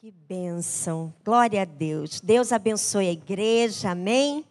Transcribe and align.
Que 0.00 0.12
bênção. 0.12 1.12
Glória 1.24 1.62
a 1.62 1.64
Deus. 1.64 2.20
Deus 2.20 2.52
abençoe 2.52 3.08
a 3.08 3.12
igreja. 3.12 3.90
Amém. 3.90 4.44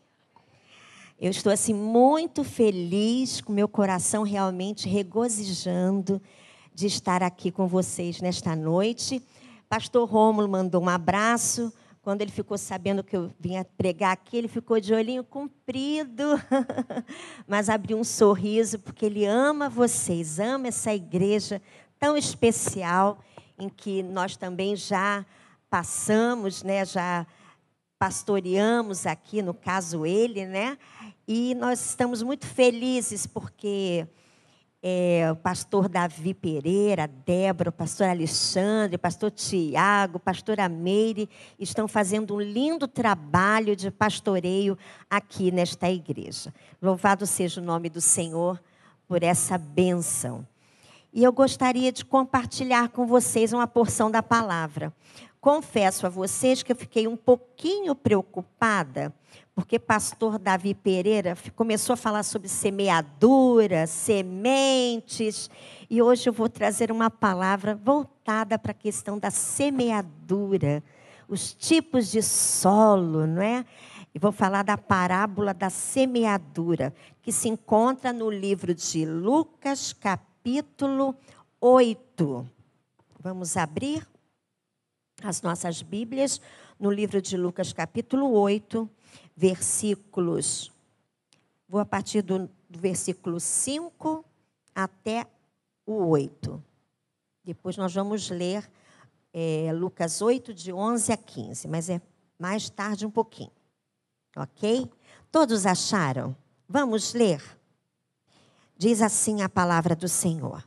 Eu 1.18 1.32
estou 1.32 1.54
assim 1.54 1.74
muito 1.74 2.44
feliz, 2.44 3.40
com 3.40 3.54
meu 3.54 3.70
coração 3.70 4.24
realmente 4.24 4.90
regozijando 4.90 6.22
de 6.75 6.88
estar 6.88 7.24
aqui 7.24 7.50
com 7.50 7.66
vocês 7.66 8.20
nesta 8.20 8.57
noite. 8.57 9.23
Pastor 9.70 10.05
Rômulo 10.05 10.50
mandou 10.50 10.84
um 10.84 10.89
abraço. 10.89 11.71
Quando 12.02 12.23
ele 12.23 12.32
ficou 12.32 12.57
sabendo 12.57 13.02
que 13.02 13.16
eu 13.16 13.32
vinha 13.39 13.64
pregar 13.64 14.11
aqui, 14.11 14.36
ele 14.36 14.50
ficou 14.50 14.82
de 14.82 14.93
olhinho 14.93 15.23
comprido, 15.23 16.23
mas 17.48 17.70
abriu 17.70 17.98
um 17.98 18.04
sorriso, 18.04 18.79
porque 18.79 19.05
ele 19.05 19.23
ama 19.23 19.70
vocês, 19.70 20.41
ama 20.41 20.68
essa 20.68 20.93
igreja 20.93 21.61
tão 21.98 22.18
especial, 22.18 23.20
em 23.58 23.70
que 23.70 24.04
nós 24.04 24.38
também 24.38 24.76
já 24.76 25.26
passamos, 25.70 26.64
né, 26.64 26.86
já 26.86 27.25
pastoreamos 28.00 29.06
aqui, 29.06 29.42
no 29.42 29.54
caso 29.54 30.06
ele, 30.06 30.46
né? 30.46 30.78
E 31.28 31.56
nós 31.56 31.89
estamos 31.89 32.21
muito 32.21 32.45
felizes 32.45 33.25
porque 33.25 34.07
é, 34.81 35.30
o 35.31 35.35
pastor 35.35 35.89
Davi 35.89 36.33
Pereira, 36.33 37.07
Débora, 37.07 37.70
o 37.70 37.73
pastor 37.73 38.07
Alexandre, 38.07 38.95
o 38.95 38.99
pastor 38.99 39.31
Tiago, 39.31 40.19
pastora 40.19 40.69
Meire 40.69 41.27
estão 41.58 41.88
fazendo 41.88 42.35
um 42.35 42.41
lindo 42.41 42.88
trabalho 42.88 43.75
de 43.75 43.89
pastoreio 43.89 44.77
aqui 45.09 45.52
nesta 45.52 45.89
igreja. 45.89 46.53
Louvado 46.81 47.25
seja 47.25 47.59
o 47.59 47.63
nome 47.63 47.89
do 47.89 47.99
Senhor 47.99 48.61
por 49.08 49.23
essa 49.23 49.58
bênção. 49.58 50.47
E 51.17 51.23
eu 51.23 51.34
gostaria 51.34 51.91
de 51.91 52.05
compartilhar 52.05 52.89
com 52.89 53.07
vocês 53.07 53.52
uma 53.52 53.66
porção 53.66 54.12
da 54.12 54.21
palavra. 54.21 54.94
Confesso 55.41 56.05
a 56.05 56.09
vocês 56.09 56.62
que 56.62 56.71
eu 56.71 56.75
fiquei 56.75 57.08
um 57.08 57.17
pouquinho 57.17 57.95
preocupada 57.95 59.11
porque 59.56 59.80
pastor 59.80 60.38
Davi 60.38 60.75
Pereira 60.75 61.36
começou 61.56 61.95
a 61.95 61.97
falar 61.97 62.22
sobre 62.22 62.47
semeadura, 62.47 63.88
sementes, 63.88 65.50
e 65.89 66.00
hoje 66.00 66.30
eu 66.30 66.33
vou 66.33 66.47
trazer 66.47 66.91
uma 66.91 67.09
palavra 67.09 67.73
voltada 67.73 68.59
para 68.59 68.69
a 68.69 68.75
questão 68.75 69.17
da 69.17 69.31
semeadura, 69.31 70.84
os 71.28 71.52
tipos 71.56 72.11
de 72.11 72.22
solo, 72.22 73.25
não 73.25 73.41
é? 73.41 73.66
E 74.13 74.19
vou 74.19 74.31
falar 74.31 74.61
da 74.61 74.78
parábola 74.78 75.56
da 75.56 75.72
semeadura, 75.72 76.94
que 77.23 77.31
se 77.31 77.50
encontra 77.50 78.13
no 78.13 78.30
livro 78.30 78.75
de 78.75 79.03
Lucas, 79.03 79.94
capítulo 79.94 80.27
8. 81.59 82.50
Vamos 83.20 83.58
abrir 83.58 84.08
as 85.22 85.42
nossas 85.42 85.81
Bíblias 85.81 86.40
no 86.80 86.90
livro 86.90 87.22
de 87.22 87.36
Lucas, 87.36 87.73
capítulo 87.73 88.31
8 88.31 88.90
versículos. 89.36 90.72
Vou 91.68 91.81
a 91.81 91.86
partir 91.86 92.22
do, 92.22 92.50
do 92.70 92.80
versículo 92.80 93.40
5 93.40 94.23
até 94.73 95.28
o 95.86 96.06
8. 96.06 96.64
Depois 97.44 97.75
nós 97.75 97.94
vamos 97.94 98.30
ler 98.30 98.70
é, 99.34 99.72
Lucas 99.73 100.22
8, 100.22 100.53
de 100.53 100.72
11 100.72 101.12
a 101.12 101.18
15, 101.18 101.68
mas 101.68 101.90
é 101.90 102.02
mais 102.40 102.70
tarde 102.70 103.06
um 103.06 103.12
pouquinho. 103.12 103.52
Ok? 104.36 104.90
Todos 105.30 105.66
acharam? 105.66 106.36
Vamos 106.70 107.14
ler. 107.14 107.56
Diz 108.78 109.02
assim 109.02 109.42
a 109.42 109.50
palavra 109.50 109.95
do 109.95 110.08
Senhor. 110.08 110.64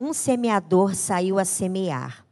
Um 0.00 0.12
semeador 0.12 0.94
saiu 0.94 1.38
a 1.38 1.44
semear, 1.44 2.24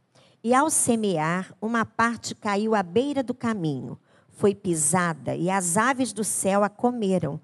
e 0.43 0.53
ao 0.53 0.69
semear, 0.69 1.53
uma 1.61 1.85
parte 1.85 2.33
caiu 2.33 2.75
à 2.75 2.83
beira 2.83 3.21
do 3.21 3.33
caminho 3.33 3.97
foi 4.39 4.55
pisada 4.55 5.35
e 5.35 5.49
as 5.49 5.75
aves 5.75 6.13
do 6.13 6.23
céu 6.23 6.63
a 6.63 6.69
comeram. 6.69 7.41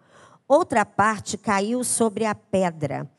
Outra 0.48 0.86
parte 0.86 1.38
caiu 1.38 1.83
sobre 1.83 2.23
a 2.23 2.33
pedra. 2.33 3.11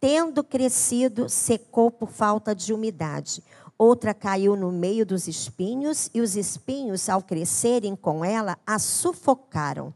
Tendo 0.00 0.42
crescido, 0.42 1.28
secou 1.28 1.88
por 1.88 2.10
falta 2.10 2.52
de 2.52 2.72
umidade. 2.72 3.40
Outra 3.78 4.12
caiu 4.12 4.56
no 4.56 4.72
meio 4.72 5.06
dos 5.06 5.28
espinhos, 5.28 6.10
e 6.12 6.20
os 6.20 6.34
espinhos, 6.34 7.08
ao 7.08 7.22
crescerem 7.22 7.94
com 7.94 8.24
ela, 8.24 8.58
a 8.66 8.76
sufocaram. 8.80 9.94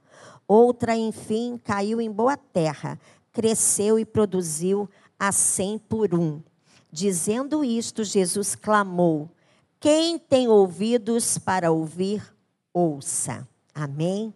Outra, 0.49 0.97
enfim, 0.97 1.61
caiu 1.63 2.01
em 2.01 2.11
boa 2.11 2.37
terra, 2.37 3.01
cresceu 3.33 3.99
e 3.99 4.05
produziu 4.05 4.89
a 5.19 5.33
cem 5.33 5.79
por 5.79 6.15
um. 6.15 6.41
Dizendo 6.91 7.65
isto, 7.65 8.05
Jesus 8.05 8.55
clamou: 8.55 9.29
Quem 9.81 10.19
tem 10.19 10.49
ouvidos 10.49 11.37
para 11.37 11.71
ouvir, 11.71 12.23
ouça. 12.73 13.47
Amém? 13.75 14.33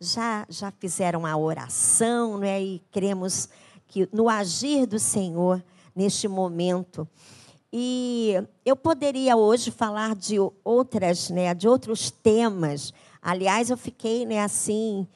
Já, 0.00 0.46
já 0.48 0.70
fizeram 0.70 1.24
a 1.24 1.36
oração, 1.36 2.38
né? 2.38 2.60
E 2.60 2.82
cremos 2.90 3.48
que 3.86 4.08
no 4.12 4.28
agir 4.28 4.86
do 4.86 4.98
Senhor 4.98 5.62
neste 5.94 6.26
momento. 6.26 7.08
E 7.72 8.34
eu 8.64 8.74
poderia 8.74 9.36
hoje 9.36 9.70
falar 9.70 10.16
de 10.16 10.36
outras, 10.64 11.30
né, 11.30 11.54
de 11.54 11.68
outros 11.68 12.10
temas. 12.10 12.92
Aliás, 13.22 13.70
eu 13.70 13.76
fiquei, 13.76 14.26
né, 14.26 14.42
assim, 14.42 15.06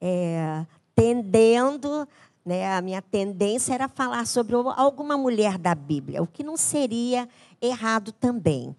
é, 0.00 0.64
tendendo, 0.94 2.06
né, 2.44 2.76
a 2.76 2.80
minha 2.80 3.02
tendência 3.02 3.74
era 3.74 3.88
falar 3.88 4.26
sobre 4.26 4.54
alguma 4.54 5.16
mulher 5.16 5.58
da 5.58 5.74
Bíblia, 5.74 6.22
o 6.22 6.26
que 6.26 6.42
não 6.42 6.56
seria 6.56 7.28
errado 7.60 8.12
também. 8.12 8.76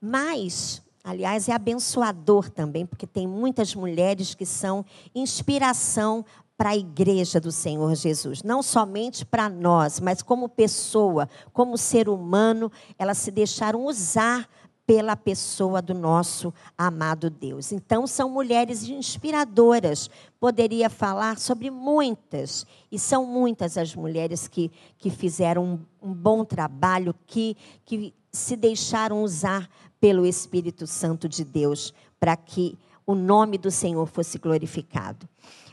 Mas 0.00 0.82
Aliás, 1.08 1.48
é 1.48 1.52
abençoador 1.54 2.50
também, 2.50 2.84
porque 2.84 3.06
tem 3.06 3.26
muitas 3.26 3.74
mulheres 3.74 4.34
que 4.34 4.44
são 4.44 4.84
inspiração 5.14 6.22
para 6.54 6.70
a 6.70 6.76
igreja 6.76 7.40
do 7.40 7.50
Senhor 7.50 7.94
Jesus. 7.94 8.42
Não 8.42 8.62
somente 8.62 9.24
para 9.24 9.48
nós, 9.48 10.00
mas 10.00 10.20
como 10.20 10.50
pessoa, 10.50 11.26
como 11.50 11.78
ser 11.78 12.10
humano, 12.10 12.70
elas 12.98 13.16
se 13.16 13.30
deixaram 13.30 13.86
usar 13.86 14.46
pela 14.88 15.14
pessoa 15.14 15.82
do 15.82 15.92
nosso 15.92 16.50
amado 16.76 17.28
Deus. 17.28 17.72
Então, 17.72 18.06
são 18.06 18.30
mulheres 18.30 18.88
inspiradoras. 18.88 20.08
Poderia 20.40 20.88
falar 20.88 21.38
sobre 21.38 21.70
muitas, 21.70 22.66
e 22.90 22.98
são 22.98 23.26
muitas 23.26 23.76
as 23.76 23.94
mulheres 23.94 24.48
que, 24.48 24.72
que 24.96 25.10
fizeram 25.10 25.62
um, 26.02 26.08
um 26.08 26.14
bom 26.14 26.42
trabalho, 26.42 27.14
que, 27.26 27.54
que 27.84 28.14
se 28.32 28.56
deixaram 28.56 29.22
usar 29.22 29.68
pelo 30.00 30.24
Espírito 30.24 30.86
Santo 30.86 31.28
de 31.28 31.44
Deus 31.44 31.92
para 32.18 32.34
que 32.34 32.78
o 33.06 33.14
nome 33.14 33.58
do 33.58 33.70
Senhor 33.70 34.06
fosse 34.06 34.38
glorificado. 34.38 35.28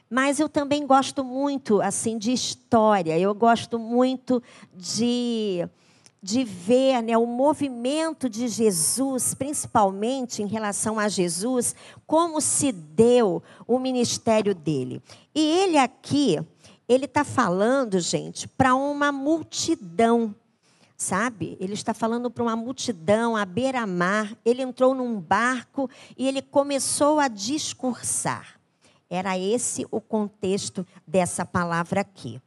Mas 0.10 0.42
eu 0.42 0.50
também 0.50 0.86
gosto 0.86 1.24
muito 1.24 1.82
assim 1.82 2.18
de 2.18 2.34
história, 2.34 3.18
eu 3.18 3.34
gosto 3.34 3.80
muito 3.80 4.44
de 4.76 5.66
de 6.26 6.44
ver 6.44 7.04
né, 7.04 7.16
o 7.16 7.28
movimento 7.28 8.28
de 8.28 8.48
Jesus, 8.48 9.36
principalmente 9.36 10.42
em 10.42 10.48
relação 10.48 10.98
a 10.98 11.08
Jesus, 11.08 11.76
como 12.08 12.42
se 12.42 12.72
deu 12.72 13.44
o 13.68 13.78
ministério 13.78 14.56
dele. 14.56 15.04
E 15.36 15.40
ele 15.40 15.78
aqui, 15.78 16.40
ele 16.90 17.06
está 17.06 17.24
falando, 17.24 18.00
gente, 18.00 18.48
para 18.48 18.74
uma 18.74 19.12
multidão 19.12 20.34
sabe? 20.98 21.58
Ele 21.60 21.74
está 21.74 21.94
falando 21.94 22.32
para 22.32 22.42
uma 22.42 22.56
multidão 22.56 23.36
à 23.36 23.46
beira-mar. 23.46 24.36
Ele 24.46 24.62
entrou 24.62 24.96
num 24.96 25.20
barco 25.20 25.90
e 26.18 26.26
ele 26.26 26.42
começou 26.42 27.20
a 27.20 27.28
discursar. 27.28 28.60
Era 29.10 29.38
esse 29.38 29.86
o 29.92 30.00
contexto 30.00 30.88
dessa 31.06 31.46
palavra 31.46 32.00
aqui. 32.00 32.42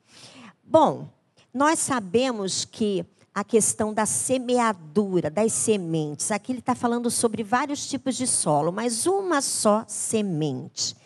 Bom, 0.64 1.08
nós 1.52 1.78
sabemos 1.78 2.64
que 2.64 3.04
a 3.38 3.44
questão 3.44 3.94
da 3.94 4.04
semeadura, 4.04 5.30
das 5.30 5.52
sementes, 5.52 6.32
aqui 6.32 6.50
ele 6.50 6.58
está 6.58 6.74
falando 6.74 7.08
sobre 7.08 7.44
vários 7.44 7.88
tipos 7.88 8.16
de 8.16 8.26
solo, 8.26 8.72
mas 8.72 9.06
uma 9.06 9.40
só 9.40 9.84
semente. 9.86 10.96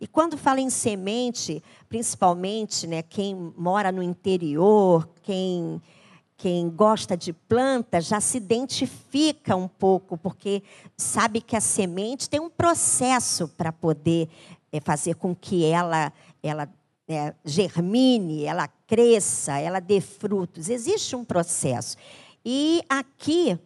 E 0.00 0.06
quando 0.06 0.38
fala 0.38 0.62
em 0.62 0.70
semente, 0.70 1.62
principalmente, 1.86 2.86
né, 2.86 3.02
quem 3.02 3.34
mora 3.54 3.92
no 3.92 4.02
interior, 4.02 5.06
quem 5.22 5.80
quem 6.38 6.70
gosta 6.70 7.18
de 7.18 7.34
planta 7.34 8.00
já 8.00 8.18
se 8.18 8.38
identifica 8.38 9.54
um 9.54 9.68
pouco, 9.68 10.16
porque 10.16 10.62
sabe 10.96 11.42
que 11.42 11.54
a 11.54 11.60
semente 11.60 12.30
tem 12.30 12.40
um 12.40 12.50
processo 12.50 13.46
para 13.46 13.70
poder 13.70 14.28
é, 14.72 14.80
fazer 14.80 15.16
com 15.16 15.34
que 15.34 15.66
ela, 15.66 16.10
ela 16.42 16.66
é, 17.08 17.34
germine, 17.44 18.44
ela 18.44 18.68
cresça, 18.86 19.58
ela 19.58 19.80
dê 19.80 20.00
frutos. 20.00 20.68
Existe 20.68 21.14
um 21.14 21.24
processo. 21.24 21.96
E 22.44 22.82
aqui 22.88 23.58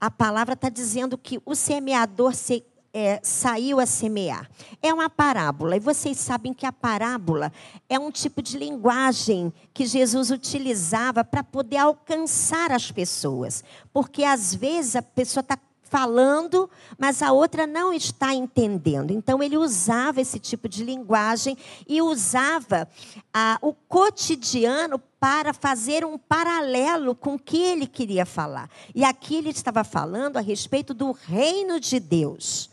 a 0.00 0.10
palavra 0.10 0.54
está 0.54 0.68
dizendo 0.68 1.18
que 1.18 1.40
o 1.44 1.54
semeador 1.54 2.34
se, 2.34 2.64
é, 2.92 3.20
saiu 3.22 3.78
a 3.78 3.86
semear. 3.86 4.50
É 4.82 4.92
uma 4.92 5.08
parábola, 5.08 5.76
e 5.76 5.80
vocês 5.80 6.18
sabem 6.18 6.52
que 6.52 6.66
a 6.66 6.72
parábola 6.72 7.52
é 7.88 7.98
um 7.98 8.10
tipo 8.10 8.42
de 8.42 8.58
linguagem 8.58 9.52
que 9.72 9.86
Jesus 9.86 10.30
utilizava 10.30 11.24
para 11.24 11.44
poder 11.44 11.78
alcançar 11.78 12.72
as 12.72 12.90
pessoas. 12.90 13.62
Porque 13.92 14.24
às 14.24 14.54
vezes 14.54 14.96
a 14.96 15.02
pessoa 15.02 15.42
está 15.42 15.58
falando, 15.90 16.70
mas 16.96 17.20
a 17.20 17.32
outra 17.32 17.66
não 17.66 17.92
está 17.92 18.32
entendendo. 18.32 19.10
Então 19.10 19.42
ele 19.42 19.58
usava 19.58 20.20
esse 20.20 20.38
tipo 20.38 20.68
de 20.68 20.84
linguagem 20.84 21.58
e 21.86 22.00
usava 22.00 22.88
ah, 23.34 23.58
o 23.60 23.74
cotidiano 23.74 24.98
para 25.18 25.52
fazer 25.52 26.04
um 26.04 26.16
paralelo 26.16 27.14
com 27.14 27.34
o 27.34 27.38
que 27.38 27.60
ele 27.60 27.86
queria 27.86 28.24
falar. 28.24 28.70
E 28.94 29.04
aqui 29.04 29.34
ele 29.34 29.50
estava 29.50 29.82
falando 29.82 30.36
a 30.36 30.40
respeito 30.40 30.94
do 30.94 31.10
reino 31.10 31.80
de 31.80 31.98
Deus. 31.98 32.70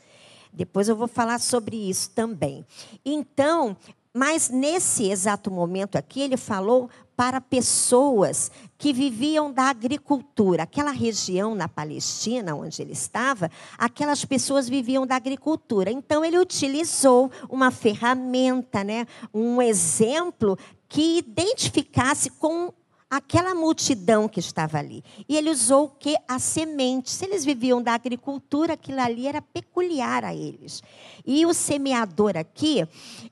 Depois 0.54 0.88
eu 0.88 0.96
vou 0.96 1.08
falar 1.08 1.40
sobre 1.40 1.76
isso 1.76 2.12
também. 2.12 2.66
Então, 3.04 3.76
mas 4.14 4.50
nesse 4.50 5.10
exato 5.10 5.52
momento 5.52 5.98
aqui, 5.98 6.22
ele 6.22 6.38
falou 6.38 6.90
para 7.18 7.42
pessoas 7.42 8.52
que 8.78 8.94
viviam 8.94 9.52
da 9.52 9.64
agricultura. 9.64 10.64
Aquela 10.64 10.92
região 10.92 11.56
na 11.56 11.68
Palestina, 11.68 12.56
onde 12.56 12.80
ele 12.80 12.94
estava, 12.94 13.50
aquelas 13.76 14.24
pessoas 14.24 14.70
viviam 14.70 15.06
da 15.06 15.16
agricultura. 15.16 15.90
Então, 15.90 16.24
ele 16.24 16.38
utilizou 16.38 17.32
uma 17.50 17.72
ferramenta, 17.72 18.84
né, 18.84 19.08
um 19.34 19.60
exemplo 19.60 20.56
que 20.88 21.18
identificasse 21.18 22.30
com 22.30 22.72
aquela 23.10 23.56
multidão 23.56 24.28
que 24.28 24.40
estava 24.40 24.78
ali. 24.78 25.04
E 25.28 25.38
ele 25.38 25.50
usou 25.50 25.86
o 25.86 25.90
que? 25.90 26.16
A 26.28 26.40
semente. 26.40 27.10
Se 27.10 27.26
eles 27.26 27.46
viviam 27.46 27.82
da 27.82 27.94
agricultura, 27.94 28.74
aquilo 28.74 29.00
ali 29.00 29.28
era 29.28 29.42
peculiar 29.42 30.26
a 30.26 30.36
eles. 30.36 30.84
E 31.26 31.46
o 31.46 31.54
semeador 31.54 32.36
aqui, 32.36 32.88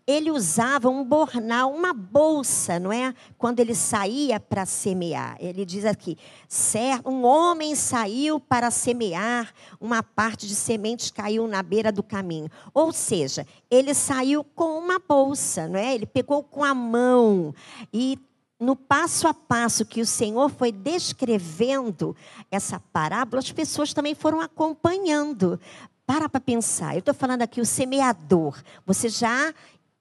ele 0.08 0.32
usava 0.32 0.90
um 0.90 1.04
bornal, 1.04 1.72
uma 1.72 1.94
bolsa, 1.94 2.80
não 2.80 2.92
é? 2.92 3.14
Quando 3.38 3.60
ele 3.60 3.76
saía 3.76 4.40
para 4.40 4.66
semear. 4.66 5.36
Ele 5.40 5.66
diz 5.66 5.84
aqui: 5.86 6.18
um 7.06 7.26
homem 7.26 7.76
saiu 7.76 8.40
para 8.40 8.72
semear, 8.72 9.54
uma 9.80 10.02
parte 10.02 10.48
de 10.48 10.56
sementes 10.56 11.12
caiu 11.12 11.48
na 11.48 11.62
beira 11.62 11.92
do 11.92 12.04
caminho. 12.04 12.50
Ou 12.74 12.94
seja, 12.94 13.46
ele 13.70 13.94
saiu 13.94 14.44
com 14.44 14.78
uma 14.78 15.00
bolsa, 15.00 15.68
não 15.68 15.78
é? 15.78 15.94
Ele 15.94 16.06
pegou 16.06 16.44
com 16.44 16.64
a 16.64 16.74
mão 16.74 17.54
e 17.94 18.18
no 18.60 18.76
passo 18.76 19.28
a 19.28 19.34
passo 19.34 19.86
que 19.86 20.02
o 20.02 20.06
Senhor 20.06 20.50
foi 20.50 20.72
descrevendo 20.72 22.16
essa 22.50 22.80
parábola, 22.80 23.40
as 23.40 23.52
pessoas 23.52 23.94
também 23.94 24.16
foram 24.16 24.40
acompanhando. 24.42 25.60
Para 26.06 26.30
para 26.30 26.40
pensar. 26.40 26.94
Eu 26.94 27.00
estou 27.00 27.16
falando 27.16 27.42
aqui 27.42 27.60
o 27.60 27.66
semeador. 27.66 28.62
Você 28.86 29.10
já 29.10 29.52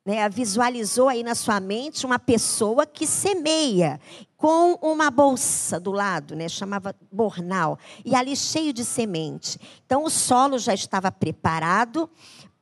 né, 0.04 0.28
visualizou 0.28 1.08
aí 1.08 1.22
na 1.22 1.34
sua 1.34 1.58
mente 1.60 2.04
uma 2.04 2.18
pessoa 2.18 2.84
que 2.84 3.06
semeia 3.06 3.98
com 4.36 4.74
uma 4.82 5.10
bolsa 5.10 5.80
do 5.80 5.90
lado, 5.90 6.36
né, 6.36 6.46
chamava 6.46 6.94
bornal, 7.10 7.78
e 8.04 8.14
ali 8.14 8.36
cheio 8.36 8.74
de 8.74 8.84
semente. 8.84 9.58
Então 9.86 10.04
o 10.04 10.10
solo 10.10 10.58
já 10.58 10.74
estava 10.74 11.10
preparado 11.10 12.10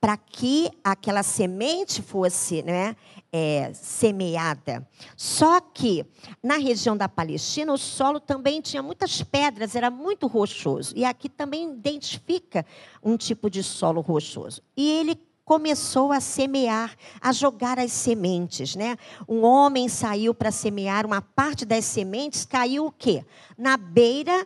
para 0.03 0.17
que 0.17 0.69
aquela 0.83 1.23
semente 1.23 2.03
fosse 2.03 2.61
né, 2.65 2.97
é, 3.33 3.73
semeada. 3.73 4.85
Só 5.17 5.61
que 5.61 6.05
na 6.43 6.57
região 6.57 6.97
da 6.97 7.09
Palestina 7.09 7.73
o 7.73 7.79
solo 7.79 8.19
também 8.19 8.61
tinha 8.61 8.83
muitas 8.83 9.23
pedras, 9.23 9.77
era 9.77 9.93
muito 9.93 10.27
rochoso. 10.27 10.93
E 10.97 11.05
aqui 11.05 11.29
também 11.29 11.71
identifica 11.71 12.67
um 13.01 13.17
tipo 13.17 13.49
de 13.49 13.63
solo 13.63 14.01
rochoso. 14.01 14.61
E 14.77 14.91
ele 14.91 15.17
começou 15.45 16.11
a 16.11 16.19
semear, 16.19 16.97
a 17.21 17.33
jogar 17.33 17.79
as 17.79 17.93
sementes, 17.93 18.75
né? 18.75 18.97
Um 19.29 19.43
homem 19.45 19.89
saiu 19.89 20.35
para 20.35 20.51
semear, 20.51 21.07
uma 21.07 21.23
parte 21.23 21.65
das 21.65 21.85
sementes 21.85 22.45
caiu 22.45 22.87
o 22.87 22.93
quê? 22.93 23.25
Na 23.57 23.77
beira 23.77 24.45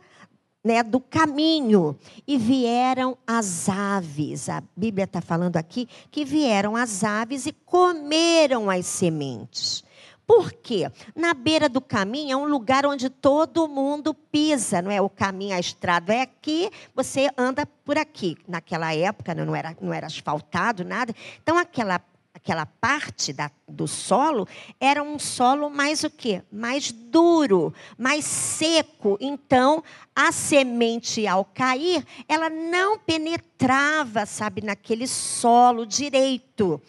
né, 0.67 0.83
do 0.83 0.99
caminho. 0.99 1.97
E 2.27 2.37
vieram 2.37 3.17
as 3.25 3.69
aves. 3.69 4.49
A 4.49 4.61
Bíblia 4.77 5.05
está 5.05 5.21
falando 5.21 5.57
aqui 5.57 5.89
que 6.11 6.25
vieram 6.25 6.75
as 6.75 7.05
aves 7.05 7.47
e 7.47 7.53
comeram 7.53 8.69
as 8.69 8.85
sementes. 8.85 9.85
Por 10.27 10.53
quê? 10.53 10.91
Na 11.15 11.33
beira 11.33 11.69
do 11.69 11.81
caminho 11.81 12.33
é 12.33 12.37
um 12.37 12.49
lugar 12.49 12.85
onde 12.85 13.09
todo 13.09 13.69
mundo 13.69 14.13
pisa, 14.13 14.83
não 14.83 14.91
é? 14.91 15.01
O 15.01 15.09
caminho, 15.09 15.55
a 15.55 15.61
estrada 15.61 16.13
é 16.13 16.23
aqui, 16.23 16.69
você 16.93 17.31
anda 17.39 17.65
por 17.85 17.97
aqui. 17.97 18.37
Naquela 18.49 18.93
época 18.93 19.37
não 19.37 19.55
era, 19.55 19.77
não 19.81 19.95
era 19.95 20.09
asfaltado, 20.09 20.85
nada. 20.85 21.15
Então, 21.41 21.57
aquela 21.57 22.01
aquela 22.46 22.64
parte 22.64 23.32
da, 23.32 23.50
do 23.66 23.88
solo 23.88 24.46
era 24.78 25.02
um 25.02 25.19
solo 25.19 25.69
mais 25.69 26.04
o 26.04 26.10
quê? 26.10 26.44
Mais 26.52 26.93
duro, 26.93 27.75
mais 27.98 28.25
seco. 28.25 29.19
Então, 29.20 29.82
a 30.14 30.31
semente 30.31 31.26
ao 31.26 31.44
cair, 31.44 32.06
ela 32.28 32.48
não 32.48 33.00
penetrava, 33.00 34.25
sabe, 34.25 34.62
naquele 34.62 35.08
solo 35.08 35.84
direito. 35.84 36.81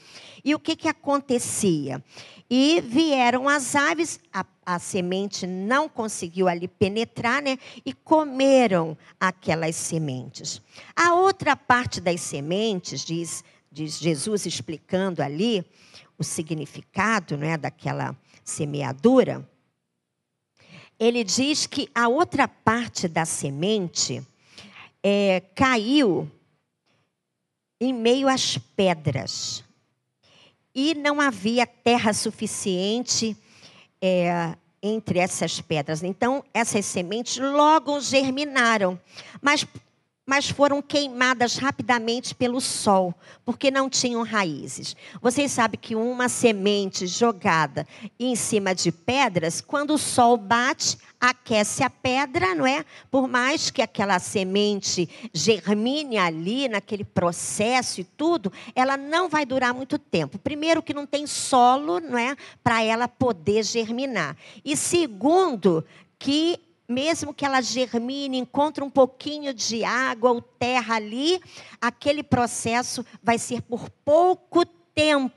E 0.46 0.54
o 0.54 0.60
que 0.60 0.76
que 0.76 0.88
acontecia? 0.88 2.04
E 2.48 2.80
vieram 2.80 3.50
as 3.50 3.76
aves, 3.76 4.20
a, 4.32 4.46
a 4.64 4.78
semente 4.78 5.48
não 5.48 5.90
conseguiu 5.90 6.48
ali 6.48 6.68
penetrar, 6.68 7.42
né? 7.42 7.58
E 7.84 7.92
comeram 7.92 8.96
aquelas 9.20 9.76
sementes. 9.76 10.62
A 10.96 11.16
outra 11.16 11.56
parte 11.58 12.00
das 12.00 12.22
sementes, 12.22 13.04
diz 13.04 13.44
diz 13.72 14.00
Jesus 14.00 14.46
explicando 14.46 15.22
ali 15.22 15.66
o 16.18 16.24
significado 16.24 17.38
né, 17.38 17.58
daquela 17.58 18.16
semeadura, 18.44 19.48
ele 21.00 21.24
diz 21.24 21.68
que 21.68 21.90
a 21.94 22.08
outra 22.08 22.48
parte 22.48 23.08
da 23.08 23.26
semente 23.26 24.26
é, 25.04 25.42
caiu 25.54 26.30
em 27.80 27.94
meio 27.94 28.28
às 28.28 28.58
pedras. 28.58 29.64
E 30.74 30.96
não 30.96 31.22
havia 31.22 31.66
terra 31.66 32.14
suficiente 32.14 33.36
é, 34.02 34.56
entre 34.82 35.20
essas 35.20 35.60
pedras. 35.60 36.04
Então, 36.04 36.44
essas 36.54 36.86
sementes 36.86 37.38
logo 37.38 38.00
germinaram. 38.00 39.00
Mas 39.42 39.66
mas 40.28 40.50
foram 40.50 40.82
queimadas 40.82 41.56
rapidamente 41.56 42.36
pelo 42.36 42.60
sol, 42.60 43.16
porque 43.46 43.72
não 43.72 43.90
tinham 43.90 44.24
raízes. 44.24 44.94
Vocês 45.22 45.54
sabem 45.54 45.80
que 45.80 45.96
uma 45.96 46.28
semente 46.28 47.08
jogada 47.08 47.88
em 48.20 48.36
cima 48.36 48.76
de 48.76 48.92
pedras, 48.92 49.62
quando 49.62 49.94
o 49.94 49.98
sol 49.98 50.36
bate, 50.36 50.98
aquece 51.18 51.82
a 51.82 51.90
pedra, 51.90 52.54
não 52.54 52.68
é? 52.68 52.84
Por 53.10 53.26
mais 53.26 53.72
que 53.72 53.82
aquela 53.82 54.20
semente 54.20 55.10
germine 55.34 56.18
ali, 56.18 56.68
naquele 56.68 57.06
processo 57.06 58.02
e 58.02 58.04
tudo, 58.04 58.52
ela 58.76 58.98
não 58.98 59.30
vai 59.30 59.46
durar 59.46 59.74
muito 59.74 59.98
tempo. 59.98 60.38
Primeiro, 60.38 60.84
que 60.84 60.94
não 60.94 61.06
tem 61.06 61.26
solo, 61.26 62.02
não 62.02 62.18
é? 62.18 62.36
Para 62.62 62.84
ela 62.84 63.08
poder 63.08 63.64
germinar. 63.64 64.36
E 64.64 64.76
segundo, 64.76 65.86
que 66.20 66.60
mesmo 66.88 67.34
que 67.34 67.46
ela 67.46 67.62
germine, 67.62 68.38
encontre 68.38 68.84
um 68.84 68.90
pouquinho 68.90 69.54
de 69.54 69.84
água 69.84 70.32
ou 70.32 70.42
terra 70.42 70.96
ali, 70.96 71.42
aquele 71.82 72.24
processo 72.24 73.06
vai 73.22 73.38
ser 73.38 73.62
por 73.62 73.90
pouco 74.06 74.66
tempo, 74.66 75.37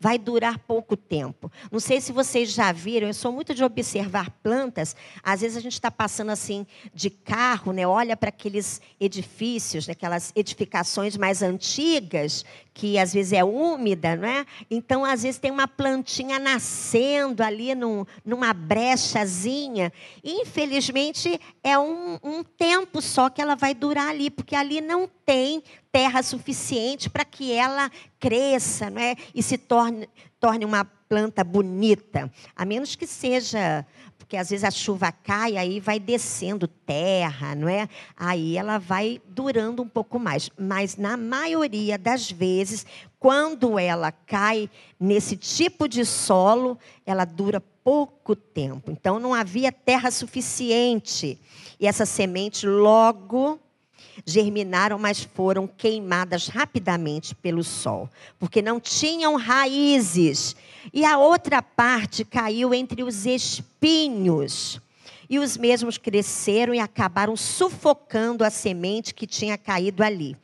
vai 0.00 0.18
durar 0.18 0.58
pouco 0.58 0.96
tempo. 0.96 1.50
Não 1.70 1.78
sei 1.78 2.00
se 2.00 2.10
vocês 2.10 2.50
já 2.52 2.72
viram, 2.72 3.06
eu 3.06 3.14
sou 3.14 3.30
muito 3.30 3.54
de 3.54 3.62
observar 3.62 4.28
plantas. 4.42 4.96
Às 5.22 5.40
vezes 5.40 5.56
a 5.56 5.60
gente 5.60 5.74
está 5.74 5.90
passando 5.90 6.30
assim 6.30 6.66
de 6.92 7.10
carro, 7.10 7.72
né? 7.72 7.86
olha 7.86 8.16
para 8.16 8.30
aqueles 8.30 8.80
edifícios, 8.98 9.86
né? 9.86 9.92
aquelas 9.92 10.32
edificações 10.34 11.16
mais 11.16 11.42
antigas, 11.42 12.44
que 12.74 12.98
às 12.98 13.14
vezes 13.14 13.32
é 13.32 13.44
úmida, 13.44 14.16
não 14.16 14.28
é? 14.28 14.44
Então, 14.70 15.04
às 15.04 15.22
vezes 15.22 15.38
tem 15.38 15.50
uma 15.50 15.68
plantinha 15.68 16.38
nascendo 16.38 17.42
ali 17.42 17.74
num, 17.74 18.04
numa 18.24 18.52
brechazinha. 18.52 19.92
infelizmente, 20.24 21.40
é 21.62 21.78
um, 21.78 22.18
um 22.22 22.42
tempo 22.42 23.00
só 23.00 23.30
que 23.30 23.40
ela 23.40 23.54
vai 23.54 23.74
durar 23.74 24.08
ali, 24.08 24.28
porque 24.28 24.56
ali 24.56 24.80
não 24.80 25.08
tem 25.24 25.62
terra 25.90 26.22
suficiente 26.22 27.08
para 27.08 27.24
que 27.24 27.52
ela 27.52 27.90
cresça 28.20 28.90
não 28.90 29.00
é? 29.00 29.14
E 29.36 29.42
se 29.42 29.58
torne, 29.58 30.08
torne 30.40 30.64
uma 30.64 30.82
planta 30.84 31.44
bonita. 31.44 32.32
A 32.56 32.64
menos 32.64 32.96
que 32.96 33.06
seja, 33.06 33.86
porque 34.18 34.36
às 34.36 34.48
vezes 34.48 34.64
a 34.64 34.70
chuva 34.70 35.12
cai, 35.12 35.58
aí 35.58 35.78
vai 35.78 36.00
descendo 36.00 36.66
terra, 36.66 37.54
não 37.54 37.68
é? 37.68 37.86
Aí 38.16 38.56
ela 38.56 38.78
vai 38.78 39.20
durando 39.28 39.82
um 39.82 39.88
pouco 39.88 40.18
mais. 40.18 40.50
Mas 40.58 40.96
na 40.96 41.18
maioria 41.18 41.98
das 41.98 42.30
vezes, 42.30 42.86
quando 43.20 43.78
ela 43.78 44.10
cai 44.10 44.70
nesse 44.98 45.36
tipo 45.36 45.86
de 45.86 46.04
solo, 46.06 46.78
ela 47.04 47.26
dura 47.26 47.60
pouco 47.60 48.34
tempo. 48.34 48.90
Então 48.90 49.20
não 49.20 49.34
havia 49.34 49.70
terra 49.70 50.10
suficiente. 50.10 51.38
E 51.78 51.86
essa 51.86 52.06
semente 52.06 52.66
logo 52.66 53.60
germinaram, 54.24 54.98
mas 54.98 55.22
foram 55.22 55.66
queimadas 55.66 56.48
rapidamente 56.48 57.34
pelo 57.34 57.62
sol, 57.62 58.08
porque 58.38 58.62
não 58.62 58.80
tinham 58.80 59.36
raízes. 59.36 60.56
E 60.92 61.04
a 61.04 61.18
outra 61.18 61.60
parte 61.60 62.24
caiu 62.24 62.72
entre 62.72 63.02
os 63.02 63.26
espinhos. 63.26 64.80
E 65.28 65.38
os 65.38 65.56
mesmos 65.56 65.98
cresceram 65.98 66.72
e 66.72 66.78
acabaram 66.78 67.36
sufocando 67.36 68.44
a 68.44 68.50
semente 68.50 69.12
que 69.12 69.26
tinha 69.26 69.58
caído 69.58 70.02
ali. 70.02 70.36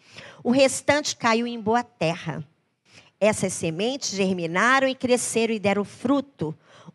O 0.43 0.51
restante 0.51 1.17
caiu 1.17 1.47
em 1.47 1.61
boa 1.61 1.85
terra. 1.85 2.45
Essas 3.21 3.53
sementes 3.53 4.11
germinaram 4.11 4.89
e 4.89 4.95
cresceram 4.97 5.55
e 5.55 5.61
deram 5.61 5.85
fruto. 5.85 6.53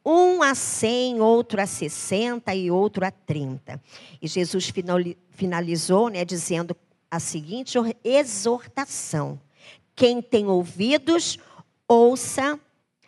Um 0.09 0.41
a 0.41 0.55
cem, 0.55 1.19
outro 1.19 1.61
a 1.61 1.65
sessenta 1.65 2.55
e 2.55 2.71
outro 2.71 3.05
a 3.05 3.11
trinta. 3.11 3.83
E 4.21 4.27
Jesus 4.27 4.71
finalizou 5.31 6.07
né, 6.07 6.23
dizendo 6.23 6.73
a 7.11 7.19
seguinte 7.19 7.77
exortação: 8.01 9.37
Quem 9.93 10.21
tem 10.21 10.47
ouvidos, 10.47 11.37
ouça. 11.85 12.57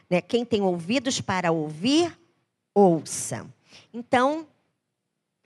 Né, 0.10 0.20
quem 0.20 0.44
tem 0.44 0.62
ouvidos 0.62 1.22
para 1.22 1.54
ouvir, 1.54 2.14
ouça. 2.76 3.48
Então, 3.94 4.46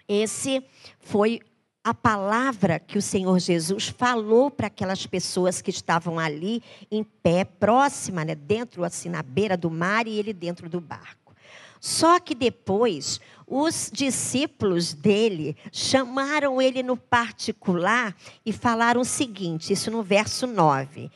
esse 0.08 0.66
foi 1.02 1.40
a 1.84 1.94
palavra 1.94 2.80
que 2.80 2.98
o 2.98 3.02
Senhor 3.02 3.38
Jesus 3.38 3.90
falou 3.90 4.50
para 4.50 4.68
aquelas 4.68 5.06
pessoas 5.06 5.62
que 5.62 5.70
estavam 5.70 6.18
ali 6.18 6.64
em 6.90 7.04
pé, 7.04 7.44
próxima, 7.44 8.26
né, 8.26 8.34
dentro 8.34 8.84
assim 8.84 9.10
na 9.10 9.22
beira 9.22 9.56
do 9.56 9.70
mar 9.70 10.08
e 10.08 10.18
ele 10.18 10.34
dentro 10.34 10.68
do 10.68 10.82
barco. 10.82 11.23
Só 11.86 12.18
que 12.18 12.34
depois 12.34 13.20
os 13.46 13.92
discípulos 13.92 14.94
dele 14.94 15.58
chamaram 15.70 16.62
ele 16.62 16.82
no 16.82 16.96
particular 16.96 18.16
e 18.46 18.54
falaram 18.54 19.02
o 19.02 19.06
seguinte, 19.06 19.74
isso 19.74 19.92
no 19.92 20.02
verso 20.02 20.48
9. 20.48 21.12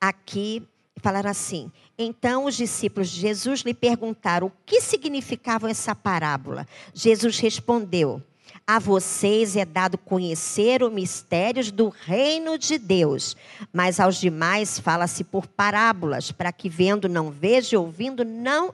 Aqui 0.00 0.62
falaram 0.96 1.28
assim: 1.28 1.70
Então 1.98 2.46
os 2.46 2.56
discípulos 2.56 3.10
de 3.10 3.20
Jesus 3.20 3.60
lhe 3.60 3.74
perguntaram 3.74 4.46
o 4.46 4.52
que 4.64 4.80
significava 4.80 5.70
essa 5.70 5.94
parábola. 5.94 6.66
Jesus 6.94 7.38
respondeu: 7.38 8.22
a 8.66 8.78
vocês 8.78 9.56
é 9.56 9.66
dado 9.66 9.98
conhecer 9.98 10.82
os 10.82 10.90
mistérios 10.90 11.70
do 11.70 11.90
reino 11.90 12.56
de 12.56 12.78
Deus, 12.78 13.36
mas 13.70 14.00
aos 14.00 14.16
demais 14.16 14.78
fala-se 14.78 15.22
por 15.22 15.46
parábolas, 15.46 16.32
para 16.32 16.50
que 16.50 16.70
vendo 16.70 17.10
não 17.10 17.30
vejam, 17.30 17.82
ouvindo 17.82 18.24
não 18.24 18.72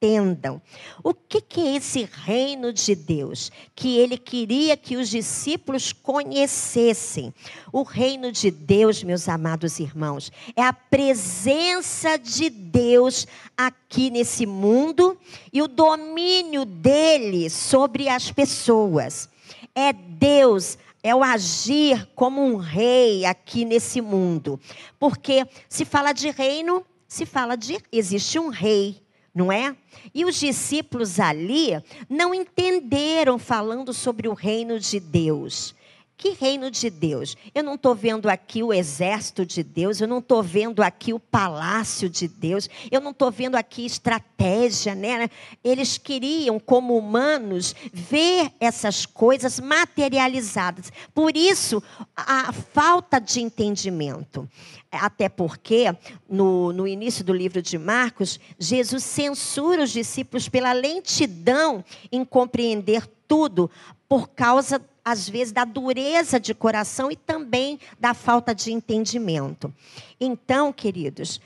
entendam. 0.00 0.62
O 1.02 1.12
que, 1.12 1.40
que 1.40 1.60
é 1.60 1.76
esse 1.76 2.08
reino 2.10 2.72
de 2.72 2.94
Deus? 2.94 3.50
Que 3.74 3.98
ele 3.98 4.16
queria 4.16 4.76
que 4.76 4.96
os 4.96 5.08
discípulos 5.08 5.92
conhecessem. 5.92 7.34
O 7.72 7.82
reino 7.82 8.30
de 8.30 8.50
Deus, 8.50 9.02
meus 9.02 9.28
amados 9.28 9.80
irmãos, 9.80 10.30
é 10.54 10.62
a 10.62 10.72
presença 10.72 12.16
de 12.16 12.48
Deus 12.48 13.26
aqui 13.56 14.10
nesse 14.10 14.46
mundo 14.46 15.18
e 15.52 15.60
o 15.60 15.68
domínio 15.68 16.64
dele 16.64 17.50
sobre 17.50 18.08
as 18.08 18.30
pessoas. 18.30 19.28
É 19.74 19.92
Deus, 19.92 20.78
é 21.02 21.14
o 21.14 21.22
agir 21.24 22.08
como 22.14 22.40
um 22.40 22.56
rei 22.56 23.24
aqui 23.24 23.64
nesse 23.64 24.00
mundo. 24.00 24.60
Porque 24.98 25.44
se 25.68 25.84
fala 25.84 26.12
de 26.12 26.30
reino, 26.30 26.84
se 27.06 27.26
fala 27.26 27.56
de 27.56 27.78
existe 27.90 28.38
um 28.38 28.48
rei, 28.48 29.07
não 29.38 29.52
é? 29.52 29.76
E 30.12 30.24
os 30.24 30.40
discípulos 30.40 31.20
ali 31.20 31.80
não 32.10 32.34
entenderam 32.34 33.38
falando 33.38 33.94
sobre 33.94 34.26
o 34.28 34.34
reino 34.34 34.80
de 34.80 34.98
Deus. 34.98 35.76
Que 36.18 36.30
reino 36.30 36.68
de 36.68 36.90
Deus? 36.90 37.36
Eu 37.54 37.62
não 37.62 37.76
estou 37.76 37.94
vendo 37.94 38.28
aqui 38.28 38.60
o 38.60 38.72
exército 38.72 39.46
de 39.46 39.62
Deus, 39.62 40.00
eu 40.00 40.08
não 40.08 40.18
estou 40.18 40.42
vendo 40.42 40.82
aqui 40.82 41.14
o 41.14 41.20
palácio 41.20 42.10
de 42.10 42.26
Deus, 42.26 42.68
eu 42.90 43.00
não 43.00 43.12
estou 43.12 43.30
vendo 43.30 43.54
aqui 43.54 43.86
estratégia, 43.86 44.96
né? 44.96 45.30
Eles 45.62 45.96
queriam, 45.96 46.58
como 46.58 46.98
humanos, 46.98 47.72
ver 47.92 48.50
essas 48.58 49.06
coisas 49.06 49.60
materializadas. 49.60 50.92
Por 51.14 51.36
isso, 51.36 51.80
a 52.16 52.52
falta 52.52 53.20
de 53.20 53.40
entendimento. 53.40 54.48
Até 54.90 55.28
porque, 55.28 55.94
no, 56.28 56.72
no 56.72 56.88
início 56.88 57.22
do 57.22 57.32
livro 57.32 57.62
de 57.62 57.78
Marcos, 57.78 58.40
Jesus 58.58 59.04
censura 59.04 59.84
os 59.84 59.92
discípulos 59.92 60.48
pela 60.48 60.72
lentidão 60.72 61.84
em 62.10 62.24
compreender 62.24 63.06
tudo 63.28 63.70
por 64.08 64.30
causa 64.30 64.82
às 65.10 65.28
vezes, 65.28 65.52
da 65.52 65.64
dureza 65.64 66.38
de 66.38 66.54
coração 66.54 67.10
e 67.10 67.16
também 67.16 67.80
da 67.98 68.12
falta 68.12 68.54
de 68.54 68.72
entendimento. 68.72 69.72
Então, 70.20 70.72
queridos, 70.72 71.40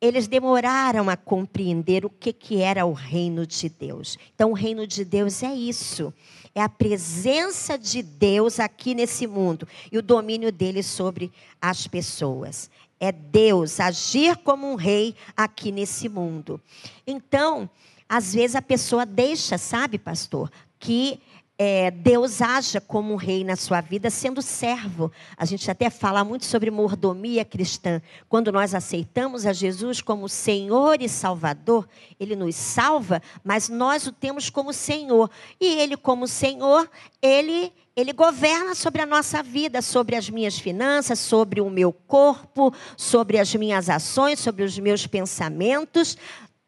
eles 0.00 0.28
demoraram 0.28 1.10
a 1.10 1.16
compreender 1.16 2.04
o 2.04 2.10
que, 2.10 2.32
que 2.32 2.62
era 2.62 2.86
o 2.86 2.92
reino 2.92 3.44
de 3.44 3.68
Deus. 3.68 4.16
Então, 4.34 4.52
o 4.52 4.54
reino 4.54 4.86
de 4.86 5.04
Deus 5.04 5.42
é 5.42 5.52
isso. 5.52 6.14
É 6.54 6.62
a 6.62 6.68
presença 6.68 7.76
de 7.76 8.02
Deus 8.02 8.60
aqui 8.60 8.94
nesse 8.94 9.26
mundo 9.26 9.66
e 9.90 9.98
o 9.98 10.02
domínio 10.02 10.52
dele 10.52 10.82
sobre 10.82 11.32
as 11.60 11.88
pessoas. 11.88 12.70
É 13.00 13.10
Deus 13.10 13.80
agir 13.80 14.36
como 14.38 14.70
um 14.70 14.76
rei 14.76 15.16
aqui 15.36 15.72
nesse 15.72 16.08
mundo. 16.08 16.60
Então, 17.06 17.68
às 18.08 18.32
vezes 18.32 18.54
a 18.54 18.62
pessoa 18.62 19.04
deixa, 19.04 19.58
sabe, 19.58 19.98
pastor, 19.98 20.50
que 20.78 21.20
é, 21.60 21.90
Deus 21.90 22.40
haja 22.40 22.80
como 22.80 23.12
um 23.12 23.16
rei 23.16 23.42
na 23.42 23.56
sua 23.56 23.80
vida, 23.80 24.08
sendo 24.10 24.40
servo. 24.40 25.10
A 25.36 25.44
gente 25.44 25.68
até 25.68 25.90
fala 25.90 26.22
muito 26.22 26.44
sobre 26.44 26.70
mordomia 26.70 27.44
cristã. 27.44 28.00
Quando 28.28 28.52
nós 28.52 28.76
aceitamos 28.76 29.44
a 29.44 29.52
Jesus 29.52 30.00
como 30.00 30.28
Senhor 30.28 31.02
e 31.02 31.08
Salvador, 31.08 31.88
Ele 32.20 32.36
nos 32.36 32.54
salva, 32.54 33.20
mas 33.42 33.68
nós 33.68 34.06
o 34.06 34.12
temos 34.12 34.48
como 34.48 34.72
Senhor. 34.72 35.28
E 35.60 35.66
Ele, 35.66 35.96
como 35.96 36.28
Senhor, 36.28 36.88
Ele 37.20 37.72
ele 37.96 38.12
governa 38.12 38.76
sobre 38.76 39.02
a 39.02 39.06
nossa 39.06 39.42
vida, 39.42 39.82
sobre 39.82 40.14
as 40.14 40.30
minhas 40.30 40.56
finanças, 40.56 41.18
sobre 41.18 41.60
o 41.60 41.68
meu 41.68 41.92
corpo, 41.92 42.72
sobre 42.96 43.40
as 43.40 43.52
minhas 43.56 43.90
ações, 43.90 44.38
sobre 44.38 44.62
os 44.62 44.78
meus 44.78 45.04
pensamentos. 45.04 46.16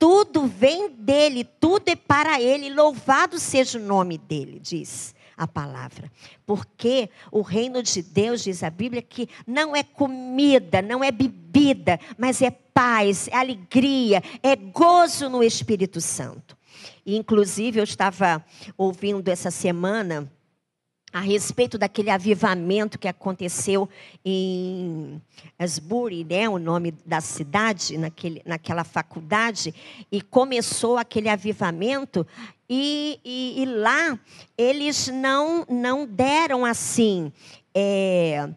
Tudo 0.00 0.46
vem 0.46 0.88
dele, 0.88 1.44
tudo 1.44 1.90
é 1.90 1.94
para 1.94 2.40
ele. 2.40 2.72
Louvado 2.72 3.38
seja 3.38 3.78
o 3.78 3.82
nome 3.82 4.16
dele, 4.16 4.58
diz 4.58 5.14
a 5.36 5.46
palavra. 5.46 6.10
Porque 6.46 7.10
o 7.30 7.42
reino 7.42 7.82
de 7.82 8.02
Deus, 8.02 8.42
diz 8.42 8.62
a 8.62 8.70
Bíblia, 8.70 9.02
que 9.02 9.28
não 9.46 9.76
é 9.76 9.82
comida, 9.82 10.80
não 10.80 11.04
é 11.04 11.10
bebida, 11.10 12.00
mas 12.16 12.40
é 12.40 12.50
paz, 12.50 13.28
é 13.28 13.36
alegria, 13.36 14.22
é 14.42 14.56
gozo 14.56 15.28
no 15.28 15.44
Espírito 15.44 16.00
Santo. 16.00 16.56
Inclusive, 17.04 17.78
eu 17.78 17.84
estava 17.84 18.42
ouvindo 18.78 19.28
essa 19.28 19.50
semana 19.50 20.32
a 21.12 21.20
respeito 21.20 21.76
daquele 21.76 22.10
avivamento 22.10 22.98
que 22.98 23.08
aconteceu 23.08 23.88
em 24.24 25.20
Asbury, 25.58 26.24
né, 26.24 26.48
o 26.48 26.58
nome 26.58 26.92
da 27.04 27.20
cidade, 27.20 27.98
naquele, 27.98 28.42
naquela 28.46 28.84
faculdade, 28.84 29.74
e 30.10 30.20
começou 30.20 30.96
aquele 30.96 31.28
avivamento, 31.28 32.26
e, 32.68 33.18
e, 33.24 33.62
e 33.62 33.64
lá 33.64 34.18
eles 34.56 35.08
não, 35.08 35.66
não 35.68 36.06
deram 36.06 36.64
assim. 36.64 37.32
É, 37.74 38.48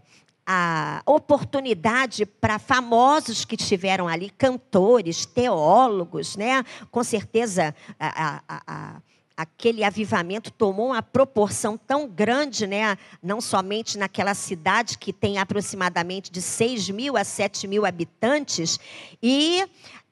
a 0.46 1.02
oportunidade 1.06 2.26
para 2.26 2.60
famosos 2.60 3.46
que 3.46 3.56
estiveram 3.56 4.08
ali, 4.08 4.30
cantores, 4.30 5.26
teólogos, 5.26 6.36
né? 6.36 6.64
Com 6.92 7.04
certeza 7.04 7.74
a, 7.98 8.42
a, 8.48 9.02
aquele 9.36 9.84
avivamento 9.84 10.52
tomou 10.52 10.88
uma 10.88 11.02
proporção 11.02 11.78
tão 11.78 12.08
grande, 12.08 12.68
né? 12.68 12.98
não 13.22 13.42
somente 13.42 13.98
naquela 13.98 14.34
cidade 14.34 14.98
que 14.98 15.12
tem 15.12 15.38
aproximadamente 15.38 16.32
de 16.32 16.42
6 16.42 16.90
mil 16.90 17.18
a 17.18 17.24
7 17.24 17.68
mil 17.68 17.86
habitantes, 17.86 18.80
e 19.22 19.68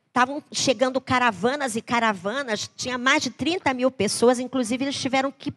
estavam 0.07 0.43
chegando 0.51 0.99
caravanas 0.99 1.75
e 1.75 1.81
caravanas, 1.81 2.69
tinha 2.75 2.97
mais 2.97 3.23
de 3.23 3.29
30 3.29 3.73
mil 3.73 3.89
pessoas, 3.89 4.39
inclusive 4.39 4.83
eles 4.83 4.99
tiveram 4.99 5.31
que 5.31 5.53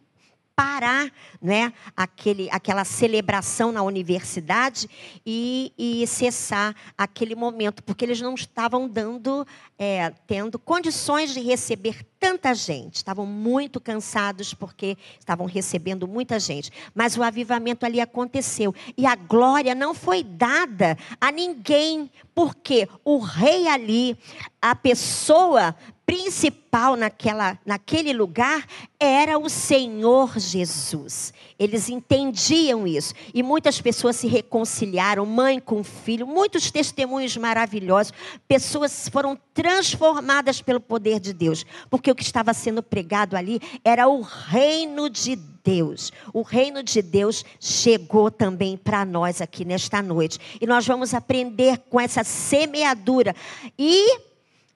parar 0.55 1.11
né, 1.43 1.73
aquele, 1.97 2.49
aquela 2.51 2.85
celebração 2.85 3.73
na 3.73 3.83
universidade 3.83 4.89
e, 5.27 5.73
e 5.77 6.07
cessar 6.07 6.75
aquele 6.97 7.35
momento, 7.35 7.83
porque 7.83 8.05
eles 8.05 8.21
não 8.21 8.35
estavam 8.35 8.89
dando, 8.89 9.47
é, 9.79 10.11
tendo 10.27 10.59
condições 10.59 11.35
de 11.35 11.41
receber 11.41 12.07
tanta 12.25 12.55
gente. 12.55 12.97
Estavam 12.97 13.27
muito 13.27 13.79
cansados 13.79 14.55
porque 14.55 14.97
estavam 15.21 15.45
recebendo 15.45 16.09
muita 16.09 16.41
gente. 16.41 16.71
Mas 16.95 17.19
o 17.19 17.23
avivamento 17.23 17.85
ali 17.85 18.01
aconteceu. 18.01 18.75
E 18.97 19.05
a 19.05 19.15
glória 19.15 19.75
não 19.75 19.93
foi 19.93 20.23
dada 20.23 20.97
a 21.21 21.31
ninguém, 21.31 22.11
porque 22.35 22.89
o 23.05 23.19
rei 23.19 23.69
ali, 23.69 24.17
a 24.61 24.75
pessoa 24.75 25.77
principal 26.07 26.97
naquela, 26.97 27.59
naquele 27.65 28.15
lugar 28.15 28.67
era 28.99 29.39
o 29.39 29.51
Senhor 29.51 30.39
Jesus. 30.39 31.31
Eles 31.59 31.89
entendiam 31.89 32.87
isso. 32.87 33.15
E 33.33 33.43
muitas 33.43 33.81
pessoas 33.81 34.17
se 34.17 34.27
reconciliaram, 34.27 35.25
mãe 35.25 35.61
com 35.61 35.85
filho, 35.85 36.27
muitos 36.27 36.71
testemunhos 36.71 37.37
maravilhosos. 37.37 38.13
Pessoas 38.49 39.09
foram 39.09 39.39
transformadas 39.53 40.61
pelo 40.61 40.81
poder 40.81 41.21
de 41.21 41.33
Deus, 41.33 41.65
porque 41.89 42.11
o 42.11 42.15
que 42.15 42.23
estava 42.23 42.53
sendo 42.53 42.83
pregado 42.83 43.37
ali 43.37 43.61
era 43.85 44.09
o 44.09 44.21
reino 44.21 45.09
de 45.09 45.37
Deus. 45.37 46.13
O 46.33 46.43
reino 46.43 46.83
de 46.83 47.01
Deus 47.01 47.45
chegou 47.59 48.31
também 48.31 48.77
para 48.77 49.05
nós 49.05 49.41
aqui 49.41 49.65
nesta 49.65 50.03
noite. 50.03 50.39
E 50.61 50.67
nós 50.67 50.87
vamos 50.87 51.15
aprender 51.15 51.79
com 51.89 52.01
essa 52.01 52.23
semeadura. 52.23 53.35
E 53.79 54.19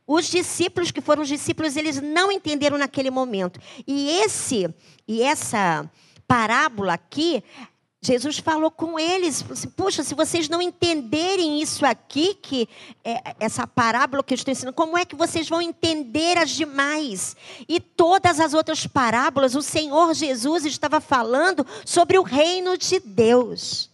os 0.06 0.26
discípulos 0.30 0.90
que 0.90 1.02
foram 1.02 1.22
os 1.22 1.28
discípulos, 1.28 1.76
eles 1.76 2.00
não 2.00 2.32
entenderam 2.32 2.78
naquele 2.78 3.10
momento. 3.10 3.60
E 3.86 4.08
esse 4.22 4.74
e 5.06 5.22
essa 5.22 5.88
parábola 6.28 6.92
aqui, 6.92 7.42
Jesus 8.00 8.38
falou 8.38 8.70
com 8.70 8.96
eles, 8.96 9.44
assim, 9.50 9.68
puxa, 9.70 10.04
se 10.04 10.14
vocês 10.14 10.48
não 10.48 10.62
entenderem 10.62 11.60
isso 11.60 11.84
aqui, 11.84 12.34
que 12.34 12.68
é, 13.02 13.34
essa 13.40 13.66
parábola 13.66 14.22
que 14.22 14.32
eu 14.32 14.36
estou 14.36 14.52
ensinando, 14.52 14.76
como 14.76 14.96
é 14.96 15.04
que 15.04 15.16
vocês 15.16 15.48
vão 15.48 15.60
entender 15.60 16.38
as 16.38 16.50
demais? 16.50 17.36
E 17.68 17.80
todas 17.80 18.38
as 18.38 18.54
outras 18.54 18.86
parábolas, 18.86 19.56
o 19.56 19.62
Senhor 19.62 20.14
Jesus 20.14 20.64
estava 20.64 21.00
falando 21.00 21.66
sobre 21.84 22.16
o 22.16 22.22
reino 22.22 22.78
de 22.78 23.00
Deus. 23.00 23.90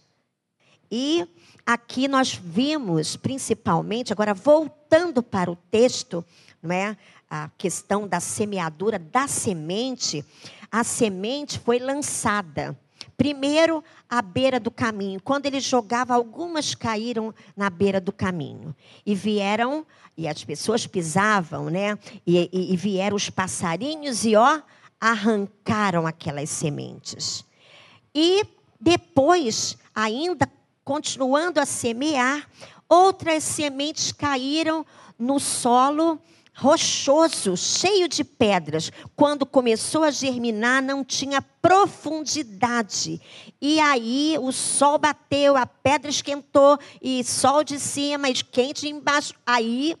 E 0.91 1.27
aqui 1.65 2.07
nós 2.07 2.35
vimos, 2.35 3.15
principalmente, 3.15 4.13
agora 4.13 4.35
voltando 4.35 5.23
para 5.23 5.49
o 5.49 5.55
texto, 5.55 6.23
não 6.61 6.75
é? 6.75 6.95
A 7.29 7.49
questão 7.57 8.07
da 8.07 8.19
semeadura 8.19 8.99
da 8.99 9.27
semente, 9.27 10.23
a 10.71 10.83
semente 10.83 11.59
foi 11.59 11.79
lançada. 11.79 12.77
Primeiro, 13.17 13.83
à 14.09 14.21
beira 14.21 14.59
do 14.59 14.69
caminho. 14.69 15.21
Quando 15.21 15.45
ele 15.45 15.59
jogava, 15.59 16.13
algumas 16.13 16.75
caíram 16.75 17.33
na 17.55 17.69
beira 17.69 18.01
do 18.01 18.11
caminho. 18.11 18.75
E 19.05 19.15
vieram, 19.15 19.85
e 20.17 20.27
as 20.27 20.43
pessoas 20.43 20.85
pisavam, 20.85 21.69
né? 21.69 21.97
E, 22.25 22.49
e, 22.51 22.73
e 22.73 22.77
vieram 22.77 23.15
os 23.15 23.29
passarinhos 23.29 24.25
e, 24.25 24.35
ó, 24.35 24.61
arrancaram 24.99 26.05
aquelas 26.05 26.49
sementes. 26.49 27.45
E 28.13 28.43
depois, 28.79 29.77
ainda 29.93 30.49
continuando 30.83 31.59
a 31.59 31.65
semear, 31.65 32.47
outras 32.87 33.43
sementes 33.43 34.11
caíram 34.11 34.85
no 35.17 35.39
solo 35.39 36.19
rochoso, 36.55 37.57
cheio 37.57 38.07
de 38.07 38.23
pedras. 38.23 38.91
Quando 39.15 39.45
começou 39.45 40.03
a 40.03 40.11
germinar, 40.11 40.81
não 40.81 41.03
tinha 41.03 41.41
profundidade. 41.41 43.21
E 43.61 43.79
aí 43.79 44.37
o 44.39 44.51
sol 44.51 44.97
bateu, 44.97 45.57
a 45.57 45.65
pedra 45.65 46.09
esquentou, 46.09 46.79
e 47.01 47.23
sol 47.23 47.63
de 47.63 47.79
cima, 47.79 48.29
e 48.29 48.33
quente 48.33 48.87
embaixo. 48.87 49.33
Aí 49.45 49.95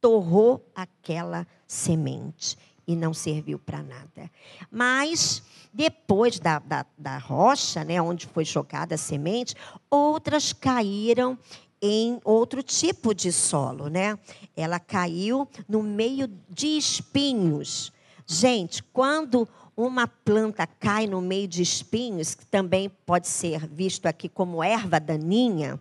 torrou 0.00 0.66
aquela 0.74 1.46
semente 1.66 2.56
e 2.86 2.96
não 2.96 3.12
serviu 3.12 3.58
para 3.58 3.82
nada. 3.82 4.30
Mas 4.70 5.42
depois 5.74 6.40
da, 6.40 6.58
da, 6.58 6.86
da 6.96 7.18
rocha, 7.18 7.84
né, 7.84 8.00
onde 8.00 8.26
foi 8.26 8.44
jogada 8.44 8.94
a 8.94 8.98
semente, 8.98 9.54
outras 9.90 10.54
caíram 10.54 11.38
em 11.80 12.20
outro 12.24 12.62
tipo 12.62 13.14
de 13.14 13.32
solo, 13.32 13.88
né? 13.88 14.18
Ela 14.56 14.78
caiu 14.78 15.48
no 15.68 15.82
meio 15.82 16.28
de 16.48 16.76
espinhos. 16.76 17.92
Gente, 18.26 18.82
quando 18.82 19.48
uma 19.76 20.08
planta 20.08 20.66
cai 20.66 21.06
no 21.06 21.20
meio 21.20 21.46
de 21.46 21.62
espinhos, 21.62 22.34
que 22.34 22.44
também 22.44 22.90
pode 23.06 23.28
ser 23.28 23.66
visto 23.68 24.06
aqui 24.06 24.28
como 24.28 24.62
erva 24.62 24.98
daninha, 24.98 25.80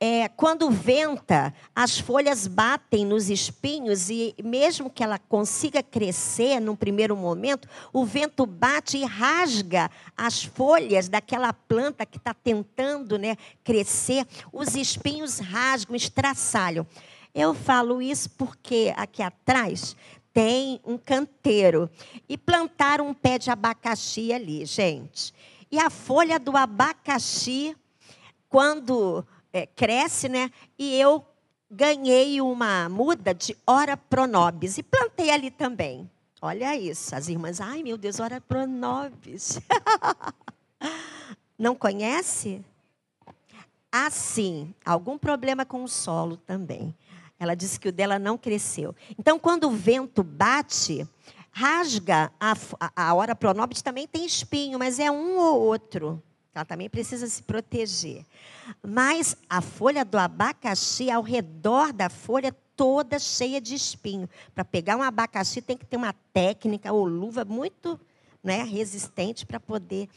é, 0.00 0.28
quando 0.28 0.70
venta, 0.70 1.52
as 1.74 1.98
folhas 1.98 2.46
batem 2.46 3.04
nos 3.04 3.28
espinhos 3.28 4.08
e 4.08 4.34
mesmo 4.44 4.88
que 4.88 5.02
ela 5.02 5.18
consiga 5.18 5.82
crescer 5.82 6.60
num 6.60 6.76
primeiro 6.76 7.16
momento, 7.16 7.68
o 7.92 8.04
vento 8.04 8.46
bate 8.46 8.98
e 8.98 9.04
rasga 9.04 9.90
as 10.16 10.44
folhas 10.44 11.08
daquela 11.08 11.52
planta 11.52 12.06
que 12.06 12.16
está 12.16 12.32
tentando 12.32 13.18
né, 13.18 13.36
crescer. 13.64 14.24
Os 14.52 14.76
espinhos 14.76 15.40
rasgam, 15.40 15.96
estraçalham. 15.96 16.86
Eu 17.34 17.52
falo 17.52 18.00
isso 18.00 18.30
porque 18.30 18.92
aqui 18.96 19.22
atrás 19.22 19.96
tem 20.32 20.80
um 20.84 20.96
canteiro 20.96 21.90
e 22.28 22.38
plantaram 22.38 23.08
um 23.08 23.14
pé 23.14 23.38
de 23.38 23.50
abacaxi 23.50 24.32
ali, 24.32 24.64
gente. 24.64 25.34
E 25.70 25.78
a 25.78 25.90
folha 25.90 26.38
do 26.38 26.56
abacaxi, 26.56 27.76
quando 28.48 29.26
é, 29.52 29.66
cresce, 29.66 30.28
né? 30.28 30.50
E 30.78 30.94
eu 31.00 31.24
ganhei 31.70 32.40
uma 32.40 32.88
muda 32.88 33.34
de 33.34 33.56
ora 33.66 33.96
pronobis 33.96 34.78
e 34.78 34.82
plantei 34.82 35.30
ali 35.30 35.50
também. 35.50 36.10
Olha 36.40 36.76
isso, 36.76 37.14
as 37.14 37.28
irmãs, 37.28 37.60
ai 37.60 37.82
meu 37.82 37.98
Deus, 37.98 38.20
ora 38.20 38.40
pronobis. 38.40 39.60
Não 41.58 41.74
conhece? 41.74 42.64
Assim, 43.90 44.72
algum 44.84 45.18
problema 45.18 45.64
com 45.64 45.82
o 45.82 45.88
solo 45.88 46.36
também. 46.36 46.94
Ela 47.40 47.54
disse 47.54 47.80
que 47.80 47.88
o 47.88 47.92
dela 47.92 48.18
não 48.18 48.36
cresceu. 48.36 48.94
Então, 49.18 49.38
quando 49.38 49.64
o 49.64 49.70
vento 49.70 50.22
bate, 50.22 51.08
rasga 51.50 52.30
a, 52.38 52.54
a, 52.80 53.08
a 53.08 53.14
hora 53.14 53.34
pronobis 53.34 53.82
também 53.82 54.06
tem 54.06 54.24
espinho, 54.24 54.78
mas 54.78 54.98
é 54.98 55.10
um 55.10 55.38
ou 55.38 55.60
outro. 55.60 56.22
Ela 56.58 56.64
também 56.64 56.90
precisa 56.90 57.26
se 57.28 57.40
proteger. 57.42 58.24
Mas 58.82 59.36
a 59.48 59.60
folha 59.60 60.04
do 60.04 60.18
abacaxi, 60.18 61.08
ao 61.08 61.22
redor 61.22 61.92
da 61.92 62.10
folha, 62.10 62.52
toda 62.74 63.18
cheia 63.18 63.60
de 63.60 63.74
espinho. 63.74 64.28
Para 64.52 64.64
pegar 64.64 64.96
um 64.96 65.02
abacaxi 65.02 65.62
tem 65.62 65.76
que 65.76 65.86
ter 65.86 65.96
uma 65.96 66.12
técnica 66.32 66.92
ou 66.92 67.04
luva 67.06 67.44
muito 67.44 67.98
né, 68.42 68.64
resistente 68.64 69.46
para 69.46 69.60
poder 69.60 70.08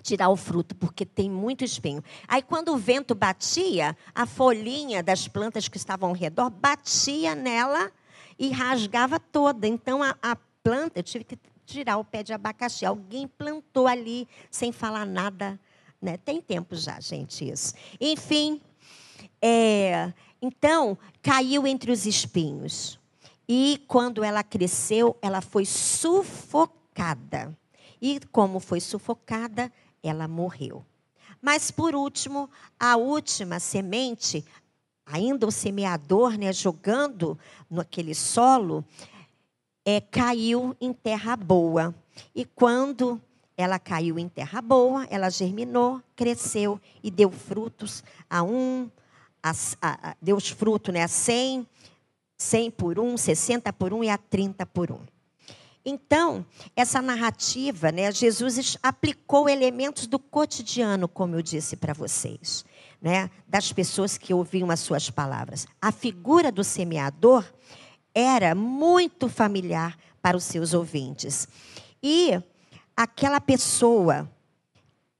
tirar 0.00 0.28
o 0.28 0.36
fruto, 0.36 0.76
porque 0.76 1.04
tem 1.04 1.28
muito 1.28 1.64
espinho. 1.64 2.02
Aí, 2.28 2.42
quando 2.42 2.72
o 2.72 2.76
vento 2.76 3.14
batia, 3.14 3.96
a 4.14 4.26
folhinha 4.26 5.02
das 5.02 5.26
plantas 5.26 5.66
que 5.66 5.76
estavam 5.76 6.10
ao 6.10 6.14
redor 6.14 6.50
batia 6.50 7.34
nela 7.34 7.90
e 8.38 8.50
rasgava 8.50 9.18
toda. 9.18 9.66
Então, 9.66 10.02
a, 10.02 10.16
a 10.22 10.36
planta, 10.62 11.00
eu 11.00 11.02
tive 11.02 11.24
que 11.24 11.36
tirar 11.72 11.96
o 11.96 12.04
pé 12.04 12.22
de 12.22 12.32
abacaxi. 12.32 12.84
Alguém 12.84 13.26
plantou 13.26 13.86
ali 13.86 14.28
sem 14.50 14.70
falar 14.70 15.06
nada. 15.06 15.58
Né? 16.00 16.16
Tem 16.16 16.40
tempo 16.40 16.76
já, 16.76 17.00
gente, 17.00 17.48
isso. 17.48 17.74
Enfim, 18.00 18.60
é, 19.40 20.12
então, 20.40 20.98
caiu 21.22 21.66
entre 21.66 21.90
os 21.90 22.04
espinhos. 22.04 22.98
E 23.48 23.82
quando 23.88 24.22
ela 24.22 24.42
cresceu, 24.42 25.16
ela 25.22 25.40
foi 25.40 25.64
sufocada. 25.64 27.56
E 28.00 28.20
como 28.32 28.60
foi 28.60 28.80
sufocada, 28.80 29.72
ela 30.02 30.26
morreu. 30.26 30.84
Mas 31.40 31.70
por 31.70 31.94
último, 31.94 32.50
a 32.78 32.96
última 32.96 33.58
semente, 33.58 34.44
ainda 35.06 35.46
o 35.46 35.52
semeador, 35.52 36.36
né, 36.36 36.52
jogando 36.52 37.38
naquele 37.70 38.14
solo, 38.14 38.84
é, 39.84 40.00
caiu 40.00 40.76
em 40.80 40.92
terra 40.92 41.36
boa. 41.36 41.94
E 42.34 42.44
quando 42.44 43.20
ela 43.56 43.78
caiu 43.78 44.18
em 44.18 44.28
terra 44.28 44.60
boa, 44.60 45.06
ela 45.10 45.30
germinou, 45.30 46.02
cresceu 46.16 46.80
e 47.02 47.10
deu 47.10 47.30
frutos 47.30 48.02
a 48.28 48.42
um, 48.42 48.90
a, 49.42 49.50
a, 49.80 50.10
a, 50.10 50.16
deu 50.20 50.40
fruto 50.40 50.92
né, 50.92 51.02
a 51.02 51.08
100, 51.08 51.66
100 52.38 52.70
por 52.70 52.98
um, 52.98 53.16
60 53.16 53.72
por 53.72 53.92
um 53.92 54.02
e 54.02 54.08
a 54.08 54.18
30 54.18 54.64
por 54.66 54.90
um. 54.90 55.00
Então, 55.84 56.46
essa 56.76 57.02
narrativa, 57.02 57.90
né, 57.90 58.12
Jesus 58.12 58.78
aplicou 58.82 59.48
elementos 59.48 60.06
do 60.06 60.16
cotidiano, 60.18 61.08
como 61.08 61.34
eu 61.34 61.42
disse 61.42 61.74
para 61.74 61.92
vocês, 61.92 62.64
né, 63.00 63.28
das 63.48 63.72
pessoas 63.72 64.16
que 64.16 64.32
ouviam 64.32 64.70
as 64.70 64.78
suas 64.78 65.10
palavras. 65.10 65.66
A 65.80 65.90
figura 65.90 66.52
do 66.52 66.62
semeador 66.62 67.44
era 68.14 68.54
muito 68.54 69.28
familiar 69.28 69.96
para 70.20 70.36
os 70.36 70.44
seus 70.44 70.74
ouvintes. 70.74 71.48
E 72.02 72.40
aquela 72.96 73.40
pessoa 73.40 74.30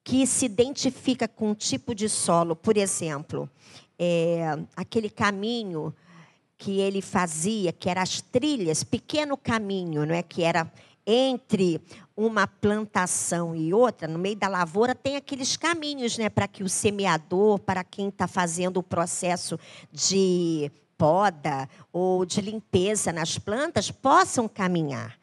que 0.05 0.27
se 0.27 0.47
identifica 0.47 1.29
com 1.29 1.51
um 1.51 1.55
tipo 1.55 1.95
de 1.95 2.09
solo, 2.09 2.57
por 2.57 2.77
exemplo, 2.77 3.49
é, 3.99 4.59
aquele 4.77 5.09
caminho 5.09 5.95
que 6.59 6.81
ele 6.81 7.01
fazia, 7.01 7.73
que 7.73 7.89
eram 7.89 8.03
as 8.03 8.21
trilhas, 8.21 8.85
pequeno 8.85 9.37
caminho, 9.37 10.07
não 10.07 10.15
é 10.15 10.23
que 10.23 10.43
era 10.43 10.71
entre 11.07 11.81
uma 12.17 12.47
plantação 12.47 13.55
e 13.57 13.73
outra, 13.73 14.07
no 14.07 14.19
meio 14.19 14.37
da 14.37 14.47
lavoura, 14.49 14.95
tem 14.95 15.17
aqueles 15.17 15.57
caminhos, 15.57 16.17
né, 16.19 16.29
para 16.29 16.47
que 16.47 16.63
o 16.63 16.69
semeador, 16.69 17.59
para 17.59 17.83
quem 17.83 18.09
está 18.09 18.29
fazendo 18.29 18.77
o 18.77 18.83
processo 18.83 19.59
de 19.91 20.71
poda 21.03 21.69
ou 21.93 22.25
de 22.25 22.41
limpeza 22.41 23.13
nas 23.13 23.37
plantas 23.37 23.91
possam 23.91 24.47
caminhar. 24.47 25.19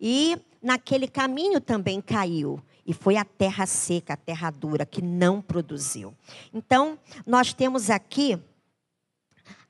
E 0.00 0.38
naquele 0.62 1.08
caminho 1.08 1.60
também 1.60 2.00
caiu. 2.00 2.62
E 2.86 2.94
foi 2.94 3.16
a 3.16 3.24
terra 3.24 3.66
seca, 3.66 4.12
a 4.12 4.16
terra 4.16 4.48
dura, 4.52 4.86
que 4.86 5.02
não 5.02 5.42
produziu. 5.42 6.14
Então, 6.52 6.96
nós 7.26 7.52
temos 7.52 7.90
aqui 7.90 8.38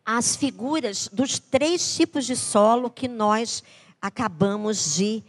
as 0.04 0.36
figuras 0.36 1.08
dos 1.10 1.38
três 1.38 1.96
tipos 1.96 2.26
de 2.26 2.36
solo 2.36 2.90
que 2.90 3.08
nós 3.08 3.64
acabamos 4.02 4.96
de 4.96 5.24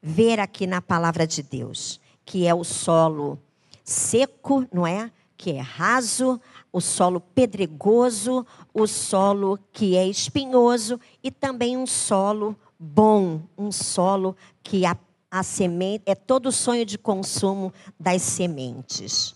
ver 0.00 0.38
aqui 0.38 0.68
na 0.68 0.80
palavra 0.80 1.26
de 1.26 1.42
Deus, 1.42 2.00
que 2.24 2.46
é 2.46 2.54
o 2.54 2.62
solo 2.62 3.42
seco, 3.82 4.64
não 4.72 4.86
é? 4.86 5.10
Que 5.36 5.50
é 5.50 5.60
raso, 5.60 6.40
o 6.72 6.80
solo 6.80 7.20
pedregoso, 7.20 8.46
o 8.72 8.86
solo 8.86 9.58
que 9.72 9.96
é 9.96 10.06
espinhoso 10.06 11.00
e 11.22 11.30
também 11.30 11.76
um 11.76 11.86
solo 11.86 12.56
bom, 12.78 13.42
um 13.58 13.72
solo 13.72 14.36
que 14.62 14.86
a, 14.86 14.96
a 15.30 15.42
semente 15.42 16.04
é 16.06 16.14
todo 16.14 16.46
o 16.46 16.52
sonho 16.52 16.86
de 16.86 16.96
consumo 16.96 17.72
das 17.98 18.22
sementes. 18.22 19.34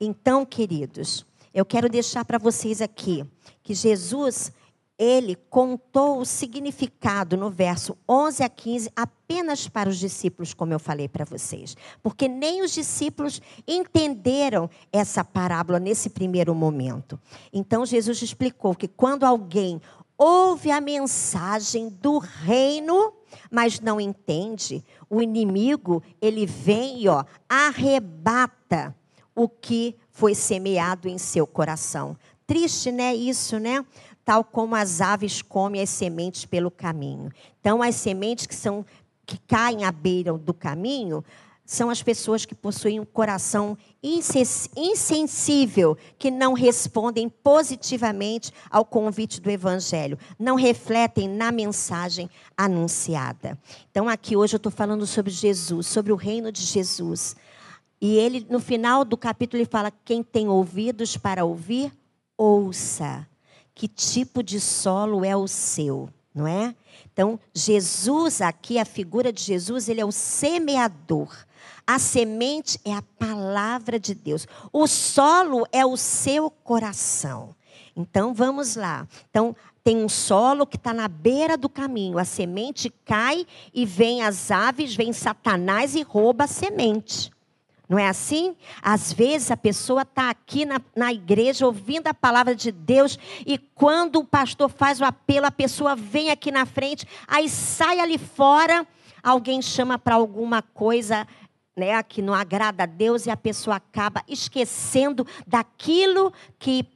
Então, 0.00 0.44
queridos, 0.44 1.24
eu 1.54 1.64
quero 1.64 1.88
deixar 1.88 2.24
para 2.24 2.38
vocês 2.38 2.80
aqui 2.80 3.24
que 3.62 3.74
Jesus 3.74 4.52
ele 5.02 5.36
contou 5.50 6.20
o 6.20 6.24
significado 6.24 7.36
no 7.36 7.50
verso 7.50 7.98
11 8.08 8.44
a 8.44 8.48
15 8.48 8.92
apenas 8.94 9.66
para 9.66 9.88
os 9.88 9.98
discípulos, 9.98 10.54
como 10.54 10.72
eu 10.72 10.78
falei 10.78 11.08
para 11.08 11.24
vocês. 11.24 11.76
Porque 12.00 12.28
nem 12.28 12.62
os 12.62 12.70
discípulos 12.70 13.42
entenderam 13.66 14.70
essa 14.92 15.24
parábola 15.24 15.80
nesse 15.80 16.08
primeiro 16.08 16.54
momento. 16.54 17.18
Então 17.52 17.84
Jesus 17.84 18.22
explicou 18.22 18.76
que 18.76 18.86
quando 18.86 19.24
alguém 19.24 19.80
ouve 20.16 20.70
a 20.70 20.80
mensagem 20.80 21.88
do 21.88 22.18
reino, 22.18 23.12
mas 23.50 23.80
não 23.80 24.00
entende, 24.00 24.84
o 25.10 25.20
inimigo, 25.20 26.00
ele 26.20 26.46
vem 26.46 27.02
e 27.02 27.08
ó, 27.08 27.24
arrebata 27.48 28.94
o 29.34 29.48
que 29.48 29.96
foi 30.12 30.32
semeado 30.32 31.08
em 31.08 31.18
seu 31.18 31.44
coração. 31.44 32.16
Triste, 32.46 32.92
né, 32.92 33.14
isso, 33.14 33.58
né? 33.58 33.84
Tal 34.24 34.44
como 34.44 34.74
as 34.74 35.00
aves 35.00 35.42
comem 35.42 35.82
as 35.82 35.90
sementes 35.90 36.44
pelo 36.44 36.70
caminho. 36.70 37.30
Então, 37.60 37.82
as 37.82 37.94
sementes 37.96 38.46
que 38.46 38.54
são 38.54 38.84
que 39.24 39.38
caem 39.46 39.84
à 39.84 39.92
beira 39.92 40.32
do 40.32 40.52
caminho 40.52 41.24
são 41.64 41.88
as 41.88 42.02
pessoas 42.02 42.44
que 42.44 42.54
possuem 42.54 42.98
um 43.00 43.04
coração 43.04 43.78
insensível, 44.76 45.96
que 46.18 46.30
não 46.30 46.52
respondem 46.52 47.28
positivamente 47.28 48.52
ao 48.68 48.84
convite 48.84 49.40
do 49.40 49.50
Evangelho, 49.50 50.18
não 50.38 50.56
refletem 50.56 51.28
na 51.28 51.52
mensagem 51.52 52.28
anunciada. 52.56 53.56
Então, 53.90 54.08
aqui 54.08 54.36
hoje 54.36 54.54
eu 54.54 54.58
estou 54.58 54.72
falando 54.72 55.06
sobre 55.06 55.30
Jesus, 55.30 55.86
sobre 55.86 56.12
o 56.12 56.16
reino 56.16 56.50
de 56.50 56.62
Jesus. 56.62 57.36
E 58.00 58.16
ele, 58.16 58.44
no 58.50 58.58
final 58.58 59.04
do 59.04 59.16
capítulo, 59.16 59.62
ele 59.62 59.70
fala: 59.70 59.92
quem 60.04 60.22
tem 60.22 60.48
ouvidos 60.48 61.16
para 61.16 61.44
ouvir, 61.44 61.92
ouça 62.36 63.26
que 63.74 63.88
tipo 63.88 64.42
de 64.42 64.60
solo 64.60 65.24
é 65.24 65.36
o 65.36 65.48
seu, 65.48 66.08
não 66.34 66.46
é? 66.46 66.74
Então, 67.12 67.38
Jesus 67.54 68.40
aqui, 68.40 68.78
a 68.78 68.84
figura 68.84 69.32
de 69.32 69.42
Jesus, 69.42 69.88
ele 69.88 70.00
é 70.00 70.04
o 70.04 70.12
semeador. 70.12 71.34
A 71.86 71.98
semente 71.98 72.78
é 72.84 72.94
a 72.94 73.02
palavra 73.02 73.98
de 73.98 74.14
Deus. 74.14 74.46
O 74.72 74.86
solo 74.86 75.66
é 75.72 75.84
o 75.84 75.96
seu 75.96 76.50
coração. 76.50 77.54
Então, 77.94 78.32
vamos 78.32 78.76
lá. 78.76 79.06
Então, 79.28 79.54
tem 79.84 79.96
um 79.96 80.08
solo 80.08 80.66
que 80.66 80.76
está 80.76 80.94
na 80.94 81.08
beira 81.08 81.56
do 81.56 81.68
caminho. 81.68 82.18
A 82.18 82.24
semente 82.24 82.88
cai 83.04 83.46
e 83.74 83.84
vem 83.84 84.22
as 84.22 84.50
aves, 84.50 84.94
vem 84.94 85.12
Satanás 85.12 85.94
e 85.94 86.02
rouba 86.02 86.44
a 86.44 86.48
semente. 86.48 87.30
Não 87.92 87.98
é 87.98 88.08
assim? 88.08 88.56
Às 88.80 89.12
vezes 89.12 89.50
a 89.50 89.56
pessoa 89.56 90.00
está 90.00 90.30
aqui 90.30 90.64
na, 90.64 90.80
na 90.96 91.12
igreja 91.12 91.66
ouvindo 91.66 92.06
a 92.06 92.14
palavra 92.14 92.56
de 92.56 92.72
Deus 92.72 93.18
e 93.44 93.58
quando 93.58 94.20
o 94.20 94.24
pastor 94.24 94.70
faz 94.70 94.98
o 94.98 95.04
apelo, 95.04 95.44
a 95.44 95.50
pessoa 95.50 95.94
vem 95.94 96.30
aqui 96.30 96.50
na 96.50 96.64
frente, 96.64 97.06
aí 97.28 97.50
sai 97.50 98.00
ali 98.00 98.16
fora, 98.16 98.86
alguém 99.22 99.60
chama 99.60 99.98
para 99.98 100.14
alguma 100.14 100.62
coisa 100.62 101.28
né, 101.76 102.02
que 102.02 102.22
não 102.22 102.32
agrada 102.32 102.84
a 102.84 102.86
Deus 102.86 103.26
e 103.26 103.30
a 103.30 103.36
pessoa 103.36 103.76
acaba 103.76 104.24
esquecendo 104.26 105.26
daquilo 105.46 106.32
que 106.58 106.86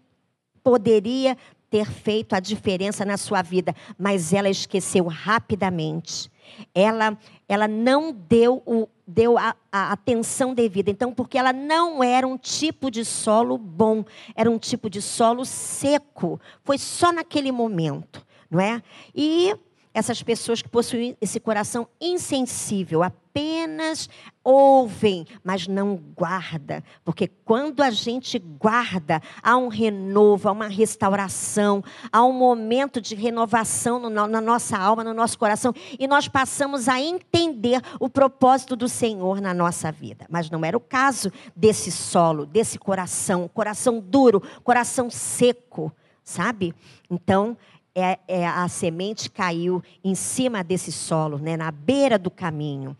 poderia 0.64 1.36
ter 1.68 1.84
feito 1.84 2.32
a 2.34 2.40
diferença 2.40 3.04
na 3.04 3.18
sua 3.18 3.42
vida, 3.42 3.74
mas 3.98 4.32
ela 4.32 4.48
esqueceu 4.48 5.06
rapidamente. 5.08 6.30
Ela, 6.74 7.18
ela 7.48 7.68
não 7.68 8.12
deu 8.12 8.62
o, 8.66 8.88
deu 9.06 9.38
a, 9.38 9.54
a, 9.70 9.92
atenção 9.92 10.52
devida. 10.52 10.90
Então, 10.90 11.12
porque 11.12 11.38
ela 11.38 11.52
não 11.52 12.02
era 12.02 12.26
um 12.26 12.36
tipo 12.36 12.90
de 12.90 13.04
solo 13.04 13.56
bom, 13.56 14.04
era 14.34 14.50
um 14.50 14.58
tipo 14.58 14.90
de 14.90 15.00
solo 15.00 15.44
seco. 15.44 16.40
Foi 16.64 16.78
só 16.78 17.12
naquele 17.12 17.52
momento, 17.52 18.26
não 18.50 18.60
é? 18.60 18.82
E 19.14 19.54
essas 19.96 20.22
pessoas 20.22 20.60
que 20.60 20.68
possuem 20.68 21.16
esse 21.22 21.40
coração 21.40 21.88
insensível, 21.98 23.02
apenas 23.02 24.10
ouvem, 24.44 25.24
mas 25.42 25.66
não 25.66 25.96
guarda, 25.96 26.84
porque 27.02 27.26
quando 27.26 27.82
a 27.82 27.88
gente 27.88 28.38
guarda, 28.38 29.22
há 29.42 29.56
um 29.56 29.68
renovo, 29.68 30.50
há 30.50 30.52
uma 30.52 30.68
restauração, 30.68 31.82
há 32.12 32.22
um 32.22 32.34
momento 32.34 33.00
de 33.00 33.14
renovação 33.14 33.98
no, 33.98 34.10
na 34.10 34.38
nossa 34.38 34.76
alma, 34.76 35.02
no 35.02 35.14
nosso 35.14 35.38
coração, 35.38 35.72
e 35.98 36.06
nós 36.06 36.28
passamos 36.28 36.90
a 36.90 37.00
entender 37.00 37.80
o 37.98 38.10
propósito 38.10 38.76
do 38.76 38.90
Senhor 38.90 39.40
na 39.40 39.54
nossa 39.54 39.90
vida. 39.90 40.26
Mas 40.28 40.50
não 40.50 40.62
era 40.62 40.76
o 40.76 40.80
caso 40.80 41.32
desse 41.56 41.90
solo, 41.90 42.44
desse 42.44 42.78
coração, 42.78 43.48
coração 43.48 43.98
duro, 43.98 44.42
coração 44.62 45.08
seco, 45.08 45.90
sabe? 46.22 46.74
Então, 47.10 47.56
é, 47.96 48.18
é, 48.28 48.46
a 48.46 48.68
semente 48.68 49.30
caiu 49.30 49.82
em 50.04 50.14
cima 50.14 50.62
desse 50.62 50.92
solo, 50.92 51.38
né, 51.38 51.56
na 51.56 51.70
beira 51.70 52.18
do 52.18 52.30
caminho. 52.30 52.94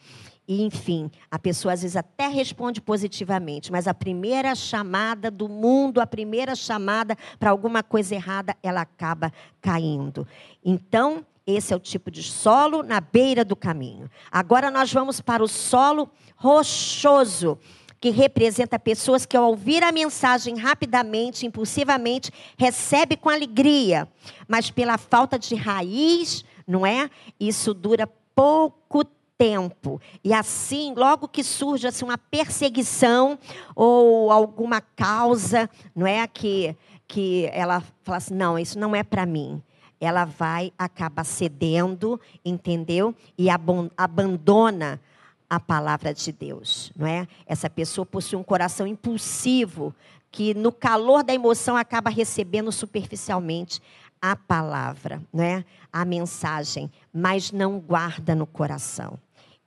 E, 0.49 0.63
enfim, 0.63 1.11
a 1.31 1.39
pessoa 1.39 1.75
às 1.75 1.83
vezes 1.83 1.97
até 1.97 2.29
responde 2.29 2.81
positivamente, 2.81 3.71
mas 3.71 3.87
a 3.87 3.93
primeira 3.93 4.55
chamada 4.55 5.31
do 5.31 5.49
mundo, 5.49 6.01
a 6.01 6.07
primeira 6.07 6.55
chamada 6.55 7.15
para 7.39 7.51
alguma 7.51 7.83
coisa 7.83 8.15
errada, 8.15 8.57
ela 8.63 8.81
acaba 8.81 9.31
caindo. 9.61 10.27
Então, 10.65 11.27
esse 11.47 11.75
é 11.75 11.77
o 11.77 11.81
tipo 11.81 12.11
de 12.11 12.23
solo 12.23 12.83
na 12.83 13.01
beira 13.01 13.45
do 13.45 13.55
caminho. 13.55 14.11
Agora 14.31 14.71
nós 14.71 14.91
vamos 14.91 15.21
para 15.21 15.43
o 15.43 15.49
solo 15.49 16.09
rochoso 16.37 17.59
que 18.01 18.11
representa 18.11 18.79
pessoas 18.79 19.25
que, 19.25 19.37
ao 19.37 19.49
ouvir 19.51 19.83
a 19.83 19.93
mensagem 19.93 20.57
rapidamente, 20.59 21.47
impulsivamente, 21.47 22.31
recebe 22.57 23.17
com 23.17 23.29
alegria, 23.29 24.09
mas 24.47 24.71
pela 24.71 24.99
falta 24.99 25.39
de 25.39 25.55
raiz, 25.55 26.45
não 26.67 26.87
é? 26.87 27.11
Isso 27.39 27.73
dura 27.73 28.09
pouco 28.35 29.05
tempo. 29.39 30.01
E 30.23 30.33
assim, 30.33 30.95
logo 30.95 31.29
que 31.29 31.43
surge 31.43 31.87
assim, 31.87 32.05
uma 32.05 32.19
perseguição 32.19 33.39
ou 33.75 34.31
alguma 34.31 34.81
causa, 34.81 35.69
não 35.95 36.07
é? 36.07 36.27
Que, 36.27 36.77
que 37.07 37.49
ela 37.53 37.83
fala 38.03 38.19
assim: 38.19 38.35
não, 38.35 38.59
isso 38.59 38.79
não 38.79 38.95
é 38.95 39.03
para 39.03 39.27
mim 39.27 39.63
ela 40.01 40.25
vai 40.25 40.73
acabar 40.79 41.25
cedendo, 41.25 42.21
entendeu? 42.45 43.15
E 43.37 43.49
abandona 43.97 45.01
a 45.49 45.61
palavra 45.61 46.13
de 46.13 46.33
Deus, 46.33 46.93
não 46.97 47.07
é? 47.07 47.27
Essa 47.47 47.71
pessoa 47.71 48.05
possui 48.05 48.39
um 48.39 48.43
coração 48.43 48.87
impulsivo 48.87 49.95
que 50.31 50.55
no 50.55 50.73
calor 50.73 51.23
da 51.23 51.33
emoção 51.33 51.77
acaba 51.77 52.11
recebendo 52.11 52.71
superficialmente 52.73 53.81
a 54.21 54.35
palavra, 54.35 55.23
não 55.33 55.43
é? 55.43 55.65
A 55.93 56.05
mensagem, 56.05 56.91
mas 57.13 57.53
não 57.53 57.79
guarda 57.79 58.35
no 58.35 58.47
coração. 58.47 59.19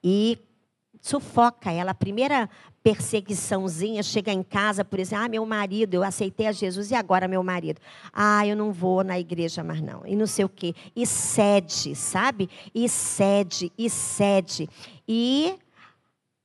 E 0.03 0.37
sufoca 1.01 1.71
ela. 1.71 1.91
A 1.91 1.95
primeira 1.95 2.49
perseguiçãozinha 2.83 4.01
chega 4.03 4.31
em 4.31 4.43
casa, 4.43 4.85
por 4.85 4.99
exemplo, 4.99 5.25
ah, 5.25 5.29
meu 5.29 5.45
marido, 5.45 5.95
eu 5.95 6.03
aceitei 6.03 6.47
a 6.47 6.51
Jesus 6.51 6.91
e 6.91 6.95
agora 6.95 7.27
meu 7.27 7.43
marido. 7.43 7.79
Ah, 8.13 8.45
eu 8.45 8.55
não 8.55 8.71
vou 8.71 9.03
na 9.03 9.19
igreja 9.19 9.63
mais 9.63 9.81
não. 9.81 10.01
E 10.05 10.15
não 10.15 10.27
sei 10.27 10.45
o 10.45 10.49
quê. 10.49 10.73
E 10.95 11.05
cede, 11.05 11.95
sabe? 11.95 12.49
E 12.73 12.87
cede, 12.87 13.71
e 13.77 13.89
cede. 13.89 14.69
E 15.07 15.55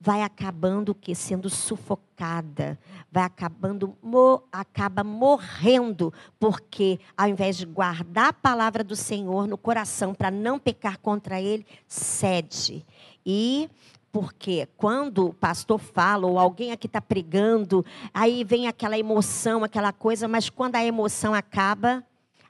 vai 0.05 0.21
acabando 0.21 0.89
o 0.89 0.95
que 0.95 1.15
sendo 1.15 1.49
sufocada, 1.49 2.77
vai 3.11 3.23
acabando 3.23 3.97
mo, 4.03 4.43
acaba 4.51 5.03
morrendo, 5.03 6.13
porque 6.39 6.99
ao 7.17 7.27
invés 7.27 7.57
de 7.57 7.65
guardar 7.65 8.27
a 8.27 8.33
palavra 8.33 8.83
do 8.83 8.95
Senhor 8.95 9.47
no 9.47 9.57
coração 9.57 10.13
para 10.13 10.29
não 10.29 10.59
pecar 10.59 10.99
contra 10.99 11.41
ele, 11.41 11.65
cede. 11.87 12.85
E 13.25 13.67
porque 14.11 14.69
quando 14.77 15.29
o 15.29 15.33
pastor 15.33 15.79
fala, 15.79 16.27
ou 16.27 16.37
alguém 16.37 16.71
aqui 16.71 16.85
está 16.85 17.01
pregando, 17.01 17.83
aí 18.13 18.43
vem 18.43 18.67
aquela 18.67 18.99
emoção, 18.99 19.63
aquela 19.63 19.91
coisa, 19.91 20.27
mas 20.27 20.51
quando 20.51 20.75
a 20.75 20.85
emoção 20.85 21.33
acaba, 21.33 22.03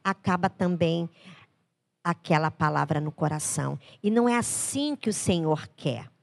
acaba 0.04 0.50
também 0.50 1.10
aquela 2.04 2.52
palavra 2.52 3.00
no 3.00 3.14
coração. 3.14 3.80
E 4.04 4.12
não 4.12 4.28
é 4.28 4.36
assim 4.36 4.94
que 4.94 5.10
o 5.10 5.14
Senhor 5.14 5.70
quer. 5.78 6.14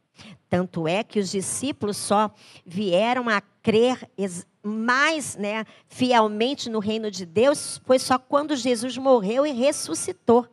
Tanto 0.49 0.87
é 0.87 1.03
que 1.03 1.19
os 1.19 1.31
discípulos 1.31 1.97
só 1.97 2.31
vieram 2.65 3.29
a 3.29 3.41
crer 3.41 4.09
mais 4.63 5.37
né, 5.37 5.65
fielmente 5.89 6.71
no 6.71 6.79
reino 6.79 7.11
de 7.11 7.27
Deus 7.27 7.81
foi 7.85 7.99
só 7.99 8.19
quando 8.19 8.55
Jesus 8.55 8.97
morreu 8.97 9.45
e 9.47 9.53
ressuscitou. 9.53 10.47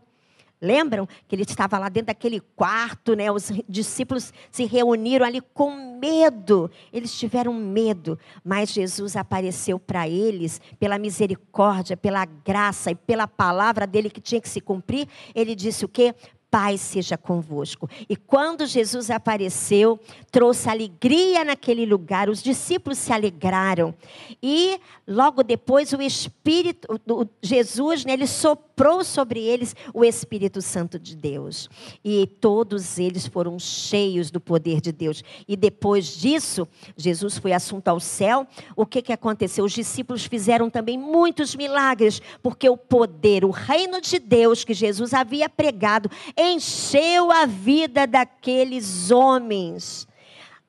Lembram 0.61 1.07
que 1.25 1.35
ele 1.35 1.43
estava 1.43 1.77
lá 1.77 1.87
dentro 1.87 2.07
daquele 2.07 2.41
quarto, 2.41 3.15
né? 3.15 3.31
Os 3.31 3.49
discípulos 3.67 4.33
se 4.51 4.65
reuniram 4.65 5.25
ali 5.25 5.39
com 5.53 5.97
medo. 5.97 6.69
Eles 6.91 7.17
tiveram 7.17 7.53
medo, 7.53 8.19
mas 8.43 8.73
Jesus 8.73 9.15
apareceu 9.15 9.79
para 9.79 10.09
eles 10.09 10.59
pela 10.77 10.99
misericórdia, 10.99 11.95
pela 11.95 12.25
graça 12.25 12.91
e 12.91 12.95
pela 12.95 13.25
palavra 13.25 13.87
dele 13.87 14.09
que 14.09 14.19
tinha 14.19 14.41
que 14.41 14.49
se 14.49 14.59
cumprir. 14.59 15.07
Ele 15.33 15.55
disse 15.55 15.85
o 15.85 15.87
quê? 15.87 16.13
Paz 16.51 16.81
seja 16.81 17.17
convosco. 17.17 17.89
E 18.07 18.15
quando 18.15 18.65
Jesus 18.65 19.09
apareceu, 19.09 19.99
trouxe 20.31 20.69
alegria 20.69 21.45
naquele 21.45 21.85
lugar, 21.85 22.29
os 22.29 22.41
discípulos 22.41 22.97
se 22.97 23.13
alegraram. 23.13 23.93
E 24.41 24.79
logo 25.07 25.43
depois 25.43 25.93
o 25.93 26.01
Espírito, 26.01 26.87
o 27.07 27.25
Jesus, 27.41 28.05
né, 28.05 28.13
ele 28.13 28.27
soprou 28.27 29.03
sobre 29.03 29.41
eles 29.41 29.75
o 29.93 30.03
Espírito 30.03 30.61
Santo 30.61 30.99
de 30.99 31.15
Deus. 31.15 31.69
E 32.03 32.27
todos 32.39 32.97
eles 32.97 33.27
foram 33.27 33.59
cheios 33.59 34.31
do 34.31 34.39
poder 34.39 34.81
de 34.81 34.91
Deus. 34.91 35.23
E 35.47 35.55
depois 35.55 36.07
disso, 36.07 36.67
Jesus 36.97 37.37
foi 37.37 37.53
assunto 37.53 37.87
ao 37.87 37.99
céu. 37.99 38.47
O 38.75 38.85
que, 38.85 39.01
que 39.01 39.13
aconteceu? 39.13 39.65
Os 39.65 39.73
discípulos 39.73 40.25
fizeram 40.25 40.69
também 40.69 40.97
muitos 40.97 41.55
milagres, 41.55 42.21
porque 42.41 42.69
o 42.69 42.77
poder, 42.77 43.45
o 43.45 43.51
reino 43.51 44.01
de 44.01 44.17
Deus 44.17 44.63
que 44.63 44.73
Jesus 44.73 45.13
havia 45.13 45.49
pregado, 45.49 46.09
encheu 46.39 47.31
a 47.31 47.45
vida 47.45 48.07
daqueles 48.07 49.11
homens. 49.11 50.07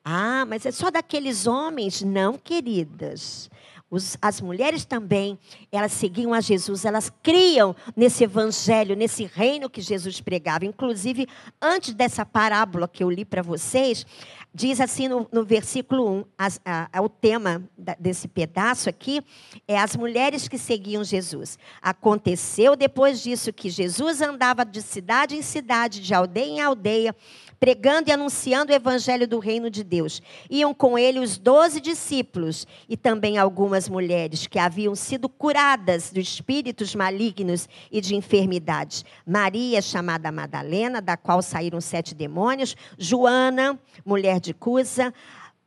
Ah, 0.03 0.45
mas 0.47 0.65
é 0.65 0.71
só 0.71 0.89
daqueles 0.89 1.47
homens? 1.47 2.01
Não, 2.01 2.37
queridas. 2.37 3.49
Os, 3.91 4.17
as 4.21 4.39
mulheres 4.39 4.85
também, 4.85 5.37
elas 5.69 5.91
seguiam 5.91 6.33
a 6.33 6.39
Jesus, 6.39 6.85
elas 6.85 7.11
criam 7.21 7.75
nesse 7.93 8.23
evangelho, 8.23 8.95
nesse 8.95 9.25
reino 9.25 9.69
que 9.69 9.81
Jesus 9.81 10.21
pregava. 10.21 10.65
Inclusive, 10.65 11.27
antes 11.61 11.93
dessa 11.93 12.25
parábola 12.25 12.87
que 12.87 13.03
eu 13.03 13.11
li 13.11 13.25
para 13.25 13.41
vocês, 13.41 14.05
diz 14.53 14.81
assim 14.81 15.07
no, 15.07 15.27
no 15.31 15.45
versículo 15.45 16.09
1, 16.09 16.25
as, 16.37 16.61
a, 16.65 16.89
a, 16.91 17.01
o 17.01 17.07
tema 17.07 17.63
da, 17.77 17.95
desse 17.99 18.27
pedaço 18.27 18.89
aqui 18.89 19.23
é 19.67 19.77
as 19.77 19.95
mulheres 19.95 20.47
que 20.47 20.57
seguiam 20.57 21.03
Jesus. 21.03 21.57
Aconteceu 21.81 22.75
depois 22.75 23.21
disso 23.21 23.53
que 23.53 23.69
Jesus 23.69 24.21
andava 24.21 24.65
de 24.65 24.81
cidade 24.81 25.35
em 25.35 25.41
cidade, 25.41 26.01
de 26.01 26.13
aldeia 26.13 26.45
em 26.45 26.61
aldeia, 26.61 27.15
pregando 27.61 28.09
e 28.09 28.11
anunciando 28.11 28.71
o 28.71 28.75
evangelho 28.75 29.27
do 29.27 29.37
reino 29.37 29.69
de 29.69 29.83
Deus. 29.83 30.19
Iam 30.49 30.73
com 30.73 30.97
ele 30.97 31.19
os 31.19 31.37
doze 31.37 31.79
discípulos 31.79 32.65
e 32.89 32.97
também 32.97 33.37
algumas 33.37 33.87
mulheres 33.87 34.47
que 34.47 34.57
haviam 34.57 34.95
sido 34.95 35.29
curadas 35.29 36.09
de 36.11 36.19
espíritos 36.19 36.95
malignos 36.95 37.69
e 37.91 38.01
de 38.01 38.15
enfermidades. 38.15 39.05
Maria, 39.23 39.79
chamada 39.79 40.31
Madalena, 40.31 40.99
da 40.99 41.15
qual 41.15 41.39
saíram 41.43 41.79
sete 41.79 42.15
demônios, 42.15 42.75
Joana, 42.97 43.79
mulher 44.03 44.39
de 44.39 44.55
Cusa, 44.55 45.13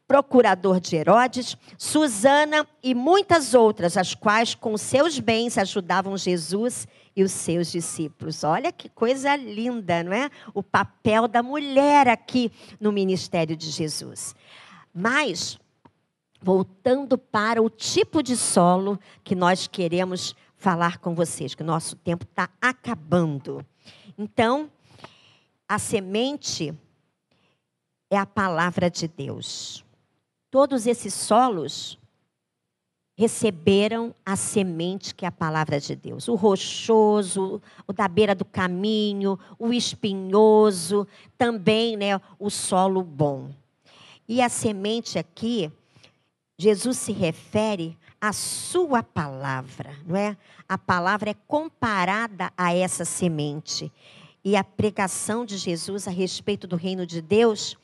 procurador 0.09 0.81
de 0.81 0.97
Herodes, 0.97 1.57
Susana 1.79 2.67
e 2.83 2.93
muitas 2.93 3.55
outras, 3.55 3.97
as 3.97 4.17
quais 4.17 4.53
com 4.53 4.77
seus 4.77 5.21
bens 5.21 5.57
ajudavam 5.57 6.17
Jesus 6.17 6.89
e 7.16 7.22
os 7.22 7.33
seus 7.33 7.70
discípulos. 7.70 8.42
Olha 8.44 8.72
que 8.72 8.88
coisa 8.88 9.37
linda, 9.37 10.03
não 10.03 10.12
é? 10.12 10.31
O 10.53 10.62
papel 10.62 11.29
da 11.29 11.42
mulher 11.42 12.09
aqui 12.09 12.50
no 12.81 12.90
ministério 12.90 13.57
de 13.57 13.70
Jesus. 13.70 14.35
Mas, 14.92 15.59
voltando 16.40 17.16
para 17.16 17.62
o 17.62 17.70
tipo 17.70 18.22
de 18.22 18.37
solo 18.37 18.98
que 19.22 19.35
nós 19.35 19.66
queremos 19.66 20.35
falar 20.57 20.98
com 20.98 21.14
vocês, 21.14 21.55
que 21.55 21.62
o 21.62 21.66
nosso 21.66 21.96
tempo 21.96 22.24
está 22.24 22.48
acabando. 22.61 23.64
Então, 24.16 24.70
a 25.68 25.79
semente 25.79 26.74
é 28.11 28.16
a 28.16 28.27
palavra 28.27 28.90
de 28.90 29.09
Deus. 29.09 29.85
Todos 30.50 30.87
esses 30.87 31.12
solos 31.12 31.98
receberam 33.16 34.14
a 34.27 34.35
semente 34.35 35.14
que 35.14 35.24
é 35.24 35.29
a 35.29 35.33
palavra 35.33 35.79
de 35.79 35.94
Deus. 35.94 36.27
O 36.29 36.35
rochoso, 36.35 37.62
o 37.87 37.92
da 37.92 38.09
beira 38.09 38.35
do 38.35 38.44
caminho, 38.44 39.38
o 39.59 39.72
espinhoso, 39.72 41.07
também, 41.38 41.96
né, 41.96 42.20
o 42.38 42.50
solo 42.50 43.03
bom. 43.03 43.50
E 44.29 44.42
a 44.42 44.48
semente 44.48 45.18
aqui, 45.18 45.70
Jesus 46.59 46.98
se 46.98 47.12
refere 47.12 47.96
à 48.20 48.33
sua 48.33 49.03
palavra, 49.03 49.94
não 50.07 50.16
é? 50.16 50.37
A 50.68 50.79
palavra 50.79 51.31
é 51.31 51.37
comparada 51.46 52.50
a 52.57 52.74
essa 52.74 53.05
semente. 53.05 53.92
E 54.44 54.57
a 54.57 54.64
pregação 54.64 55.44
de 55.44 55.57
Jesus 55.57 56.09
a 56.09 56.11
respeito 56.11 56.66
do 56.66 56.77
reino 56.77 57.07
de 57.07 57.20
Deus 57.20 57.77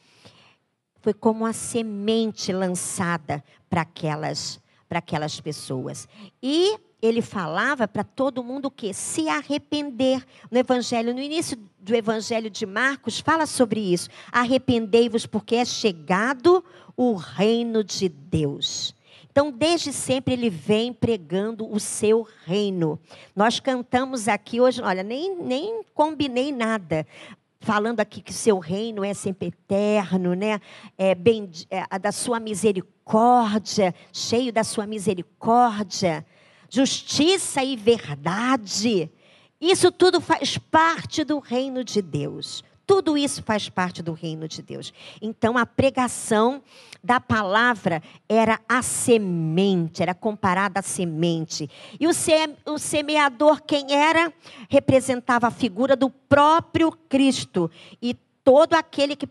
foi 1.01 1.15
como 1.15 1.47
a 1.47 1.53
semente 1.53 2.53
lançada 2.53 3.45
para 3.69 3.83
aquelas 3.83 4.61
para 4.91 4.99
aquelas 4.99 5.41
pessoas. 5.41 6.09
E 6.43 6.77
ele 7.01 7.23
falava 7.23 7.87
para 7.87 8.03
todo 8.03 8.43
mundo 8.43 8.67
o 8.67 8.71
que? 8.71 8.93
Se 8.93 9.29
arrepender. 9.29 10.27
No 10.51 10.59
evangelho, 10.59 11.15
no 11.15 11.21
início 11.21 11.57
do 11.79 11.95
evangelho 11.95 12.51
de 12.51 12.67
Marcos, 12.67 13.21
fala 13.21 13.47
sobre 13.47 13.81
isso. 13.81 14.11
Arrependei-vos 14.33 15.27
porque 15.27 15.55
é 15.55 15.65
chegado 15.65 16.65
o 16.97 17.15
reino 17.15 17.85
de 17.85 18.09
Deus. 18.09 18.93
Então, 19.31 19.53
desde 19.53 19.93
sempre 19.93 20.35
ele 20.35 20.51
vem 20.51 20.93
pregando 20.93 21.73
o 21.73 21.79
seu 21.79 22.27
reino. 22.45 22.99
Nós 23.35 23.61
cantamos 23.61 24.27
aqui 24.27 24.61
hoje, 24.61 24.83
olha, 24.83 25.05
nem, 25.05 25.37
nem 25.37 25.83
combinei 25.95 26.51
nada, 26.51 27.07
falando 27.61 28.01
aqui 28.01 28.23
que 28.23 28.33
seu 28.33 28.59
reino 28.59 29.05
é 29.05 29.13
sempre 29.13 29.49
eterno, 29.49 30.35
né? 30.35 30.61
É 30.97 31.15
bem 31.15 31.51
é, 31.71 31.99
da 31.99 32.11
sua 32.11 32.41
misericórdia, 32.41 33.95
cheio 34.13 34.53
da 34.53 34.65
sua 34.65 34.87
misericórdia, 34.87 36.27
justiça 36.71 37.63
e 37.63 37.77
verdade. 37.77 39.11
Isso 39.61 39.93
tudo 39.93 40.21
faz 40.21 40.57
parte 40.57 41.23
do 41.23 41.39
reino 41.39 41.85
de 41.85 42.01
Deus. 42.01 42.65
Tudo 42.91 43.17
isso 43.17 43.41
faz 43.45 43.69
parte 43.69 44.03
do 44.03 44.13
reino 44.13 44.49
de 44.49 44.61
Deus. 44.63 44.93
Então 45.23 45.57
a 45.57 45.65
pregação 45.65 46.61
da 47.05 47.21
palavra 47.21 48.03
era 48.29 48.59
a 48.69 48.83
semente, 48.83 50.03
era 50.03 50.13
comparada 50.13 50.81
à 50.81 50.83
semente. 50.83 51.71
E 52.01 52.09
o, 52.09 52.79
semeador, 52.79 53.63
quem 53.63 53.95
era? 53.95 54.33
Representava 54.69 55.47
a 55.47 55.53
figura 55.53 55.95
do 55.95 56.11
próprio 56.11 56.91
Cristo. 56.91 57.71
E 58.03 58.17
todo 58.43 58.75
aquele 58.75 59.15
que 59.15 59.27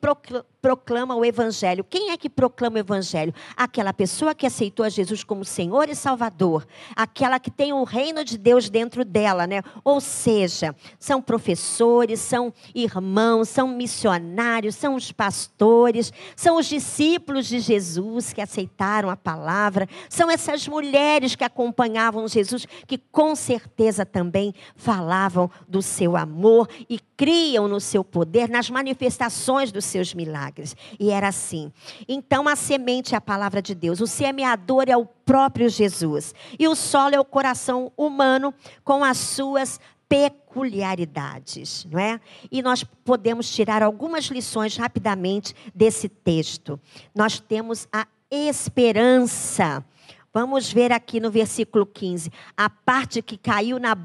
proclama 0.61 1.15
o 1.15 1.23
Evangelho. 1.23 1.83
Quem 1.83 2.11
é 2.11 2.17
que 2.17 2.29
proclama 2.29 2.77
o 2.77 2.79
Evangelho? 2.79 3.33
Aquela 3.55 3.93
pessoa 3.93 4.35
que 4.35 4.45
aceitou 4.45 4.85
a 4.85 4.89
Jesus 4.89 5.23
como 5.23 5.45
Senhor 5.45 5.89
e 5.89 5.95
Salvador, 5.95 6.65
aquela 6.95 7.39
que 7.39 7.49
tem 7.49 7.71
o 7.73 7.83
reino 7.83 8.23
de 8.23 8.37
Deus 8.37 8.69
dentro 8.69 9.05
dela, 9.05 9.47
né? 9.47 9.61
Ou 9.83 10.01
seja, 10.01 10.75
são 10.97 11.21
professores, 11.21 12.19
são 12.19 12.53
irmãos, 12.75 13.49
são 13.49 13.67
missionários, 13.67 14.75
são 14.75 14.95
os 14.95 15.11
pastores, 15.11 16.11
são 16.35 16.57
os 16.57 16.65
discípulos 16.65 17.47
de 17.47 17.59
Jesus 17.59 18.33
que 18.33 18.41
aceitaram 18.41 19.09
a 19.09 19.15
palavra, 19.15 19.87
são 20.09 20.29
essas 20.29 20.67
mulheres 20.67 21.35
que 21.35 21.43
acompanhavam 21.43 22.27
Jesus, 22.27 22.65
que 22.85 22.97
com 22.97 23.35
certeza 23.35 24.05
também 24.05 24.53
falavam 24.75 25.49
do 25.67 25.81
seu 25.81 26.17
amor 26.17 26.67
e 26.89 26.99
criam 27.15 27.67
no 27.67 27.79
seu 27.79 28.03
poder, 28.03 28.49
nas 28.49 28.69
manifestações 28.69 29.71
dos 29.71 29.85
seus 29.85 30.13
milagres 30.13 30.48
milagres. 30.49 30.75
E 30.99 31.11
era 31.11 31.27
assim. 31.27 31.71
Então 32.07 32.47
a 32.47 32.55
semente 32.55 33.13
é 33.13 33.17
a 33.17 33.21
palavra 33.21 33.61
de 33.61 33.75
Deus, 33.75 34.01
o 34.01 34.07
semeador 34.07 34.85
é 34.87 34.97
o 34.97 35.05
próprio 35.05 35.69
Jesus. 35.69 36.33
E 36.57 36.67
o 36.67 36.75
solo 36.75 37.15
é 37.15 37.19
o 37.19 37.25
coração 37.25 37.91
humano 37.95 38.53
com 38.83 39.03
as 39.03 39.17
suas 39.17 39.79
peculiaridades, 40.07 41.85
não 41.85 41.99
é? 41.99 42.19
E 42.51 42.63
nós 42.63 42.83
podemos 42.83 43.49
tirar 43.51 43.83
algumas 43.83 44.25
lições 44.25 44.75
rapidamente 44.75 45.53
desse 45.73 46.09
texto. 46.09 46.79
Nós 47.13 47.39
temos 47.39 47.87
a 47.91 48.07
esperança. 48.31 49.85
Vamos 50.33 50.71
ver 50.71 50.91
aqui 50.91 51.19
no 51.19 51.29
versículo 51.29 51.85
15. 51.85 52.31
A 52.57 52.69
parte 52.69 53.21
que 53.21 53.37
caiu 53.37 53.79
na, 53.79 53.95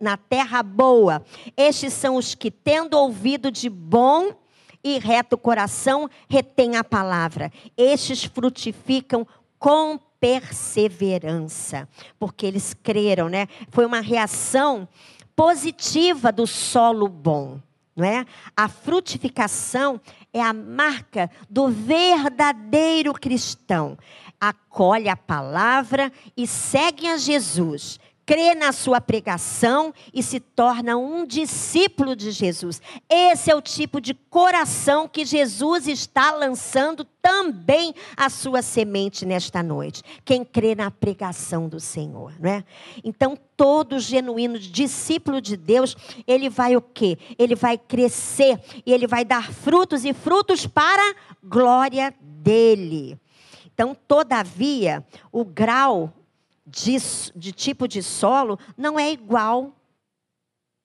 na 0.00 0.16
terra 0.16 0.62
boa. 0.62 1.22
Estes 1.56 1.92
são 1.92 2.16
os 2.16 2.34
que, 2.34 2.50
tendo 2.50 2.98
ouvido 2.98 3.50
de 3.50 3.68
bom 3.68 4.30
e 4.82 4.98
reto 4.98 5.36
coração 5.36 6.08
retém 6.28 6.76
a 6.76 6.84
palavra. 6.84 7.52
Estes 7.76 8.24
frutificam 8.24 9.26
com 9.58 9.98
perseverança, 10.20 11.88
porque 12.18 12.46
eles 12.46 12.74
creram, 12.74 13.28
né? 13.28 13.46
Foi 13.70 13.86
uma 13.86 14.00
reação 14.00 14.88
positiva 15.34 16.30
do 16.30 16.46
solo 16.46 17.08
bom. 17.08 17.58
não 17.96 18.04
é? 18.04 18.24
A 18.56 18.68
frutificação 18.68 20.00
é 20.32 20.40
a 20.40 20.52
marca 20.52 21.30
do 21.48 21.68
verdadeiro 21.68 23.12
cristão. 23.12 23.98
Acolhe 24.40 25.08
a 25.08 25.16
palavra 25.16 26.10
e 26.36 26.46
segue 26.46 27.06
a 27.06 27.16
Jesus 27.16 27.98
crê 28.30 28.54
na 28.54 28.70
sua 28.70 29.00
pregação 29.00 29.92
e 30.14 30.22
se 30.22 30.38
torna 30.38 30.96
um 30.96 31.26
discípulo 31.26 32.14
de 32.14 32.30
Jesus. 32.30 32.80
Esse 33.08 33.50
é 33.50 33.56
o 33.56 33.60
tipo 33.60 34.00
de 34.00 34.14
coração 34.14 35.08
que 35.08 35.24
Jesus 35.24 35.88
está 35.88 36.30
lançando 36.30 37.04
também 37.20 37.92
a 38.16 38.30
sua 38.30 38.62
semente 38.62 39.26
nesta 39.26 39.64
noite. 39.64 40.04
Quem 40.24 40.44
crê 40.44 40.76
na 40.76 40.92
pregação 40.92 41.68
do 41.68 41.80
Senhor, 41.80 42.32
não 42.38 42.48
é? 42.48 42.64
Então, 43.02 43.36
todo 43.56 43.98
genuíno 43.98 44.60
discípulo 44.60 45.40
de 45.40 45.56
Deus, 45.56 45.96
ele 46.24 46.48
vai 46.48 46.76
o 46.76 46.80
quê? 46.80 47.18
Ele 47.36 47.56
vai 47.56 47.76
crescer 47.76 48.60
e 48.86 48.92
ele 48.92 49.08
vai 49.08 49.24
dar 49.24 49.52
frutos 49.52 50.04
e 50.04 50.14
frutos 50.14 50.68
para 50.68 51.16
glória 51.42 52.14
dele. 52.20 53.18
Então, 53.74 53.92
todavia, 54.06 55.04
o 55.32 55.44
grau 55.44 56.12
de, 56.70 56.96
de 57.34 57.52
tipo 57.52 57.88
de 57.88 58.02
solo 58.02 58.58
não 58.76 58.98
é 58.98 59.10
igual 59.10 59.74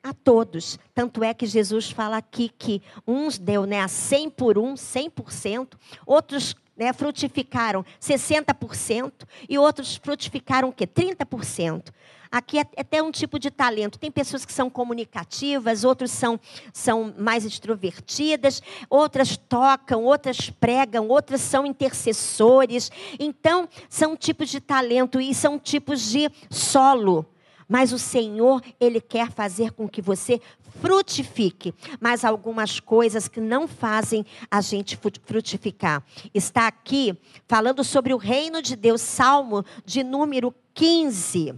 a 0.04 0.14
todos. 0.14 0.78
Tanto 0.94 1.24
é 1.24 1.34
que 1.34 1.46
Jesus 1.46 1.90
fala 1.90 2.18
aqui 2.18 2.50
que 2.50 2.82
uns 3.08 3.38
deu 3.38 3.66
né, 3.66 3.82
a 3.82 3.88
100 3.88 4.30
por 4.32 4.58
um, 4.58 4.76
100%, 4.76 5.74
outros 6.06 6.56
né, 6.76 6.92
frutificaram 6.94 7.86
60% 8.02 9.12
e 9.48 9.58
outros 9.58 9.96
frutificaram 9.96 10.70
o 10.70 10.74
quê? 10.74 10.86
30%. 10.86 11.92
Aqui 12.32 12.60
é 12.60 12.66
até 12.78 13.02
um 13.02 13.12
tipo 13.12 13.40
de 13.40 13.50
talento. 13.50 13.98
Tem 13.98 14.12
pessoas 14.12 14.46
que 14.46 14.52
são 14.52 14.70
comunicativas, 14.70 15.86
outros 15.86 16.12
são, 16.12 16.38
são 16.74 17.14
mais 17.18 17.46
extrovertidas, 17.46 18.62
outras 18.90 19.38
tocam, 19.38 20.04
outras 20.04 20.50
pregam, 20.50 21.08
outras 21.08 21.40
são 21.40 21.66
intercessores. 21.66 22.92
Então, 23.20 23.70
são 23.88 24.18
tipos 24.18 24.50
de 24.50 24.60
talento 24.60 25.22
e 25.22 25.34
são 25.34 25.58
tipos 25.58 26.02
de 26.02 26.30
solo. 26.50 27.26
Mas 27.70 27.94
o 27.94 27.98
Senhor, 27.98 28.62
Ele 28.80 29.00
quer 29.00 29.32
fazer 29.32 29.72
com 29.72 29.88
que 29.88 30.02
você 30.02 30.42
frutifique. 30.82 31.74
Mas 32.00 32.24
algumas 32.24 32.80
coisas 32.80 33.28
que 33.28 33.40
não 33.40 33.68
fazem 33.68 34.26
a 34.50 34.62
gente 34.62 34.98
frutificar. 35.24 36.04
Está 36.34 36.68
aqui 36.68 37.18
falando 37.48 37.84
sobre 37.84 38.14
o 38.14 38.18
reino 38.18 38.62
de 38.62 38.76
Deus, 38.76 39.02
Salmo 39.02 39.64
de 39.86 40.04
número 40.04 40.54
15 40.74 41.56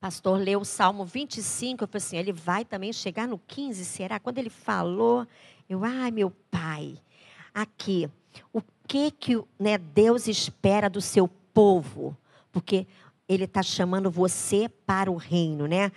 pastor 0.00 0.38
leu 0.40 0.60
o 0.60 0.64
Salmo 0.64 1.04
25, 1.04 1.84
eu 1.84 1.88
falei 1.88 1.98
assim, 1.98 2.16
ele 2.16 2.32
vai 2.32 2.64
também 2.64 2.90
chegar 2.90 3.28
no 3.28 3.38
15, 3.38 3.84
será? 3.84 4.18
Quando 4.18 4.38
ele 4.38 4.48
falou, 4.48 5.26
eu, 5.68 5.84
ai 5.84 6.10
meu 6.10 6.30
pai, 6.50 6.96
aqui, 7.52 8.08
o 8.50 8.62
que 8.88 9.10
que 9.10 9.44
né, 9.58 9.76
Deus 9.76 10.26
espera 10.26 10.88
do 10.88 11.02
seu 11.02 11.28
povo? 11.28 12.16
Porque 12.50 12.86
ele 13.28 13.44
está 13.44 13.62
chamando 13.62 14.10
você 14.10 14.68
para 14.68 15.10
o 15.10 15.16
reino, 15.16 15.66
né? 15.66 15.92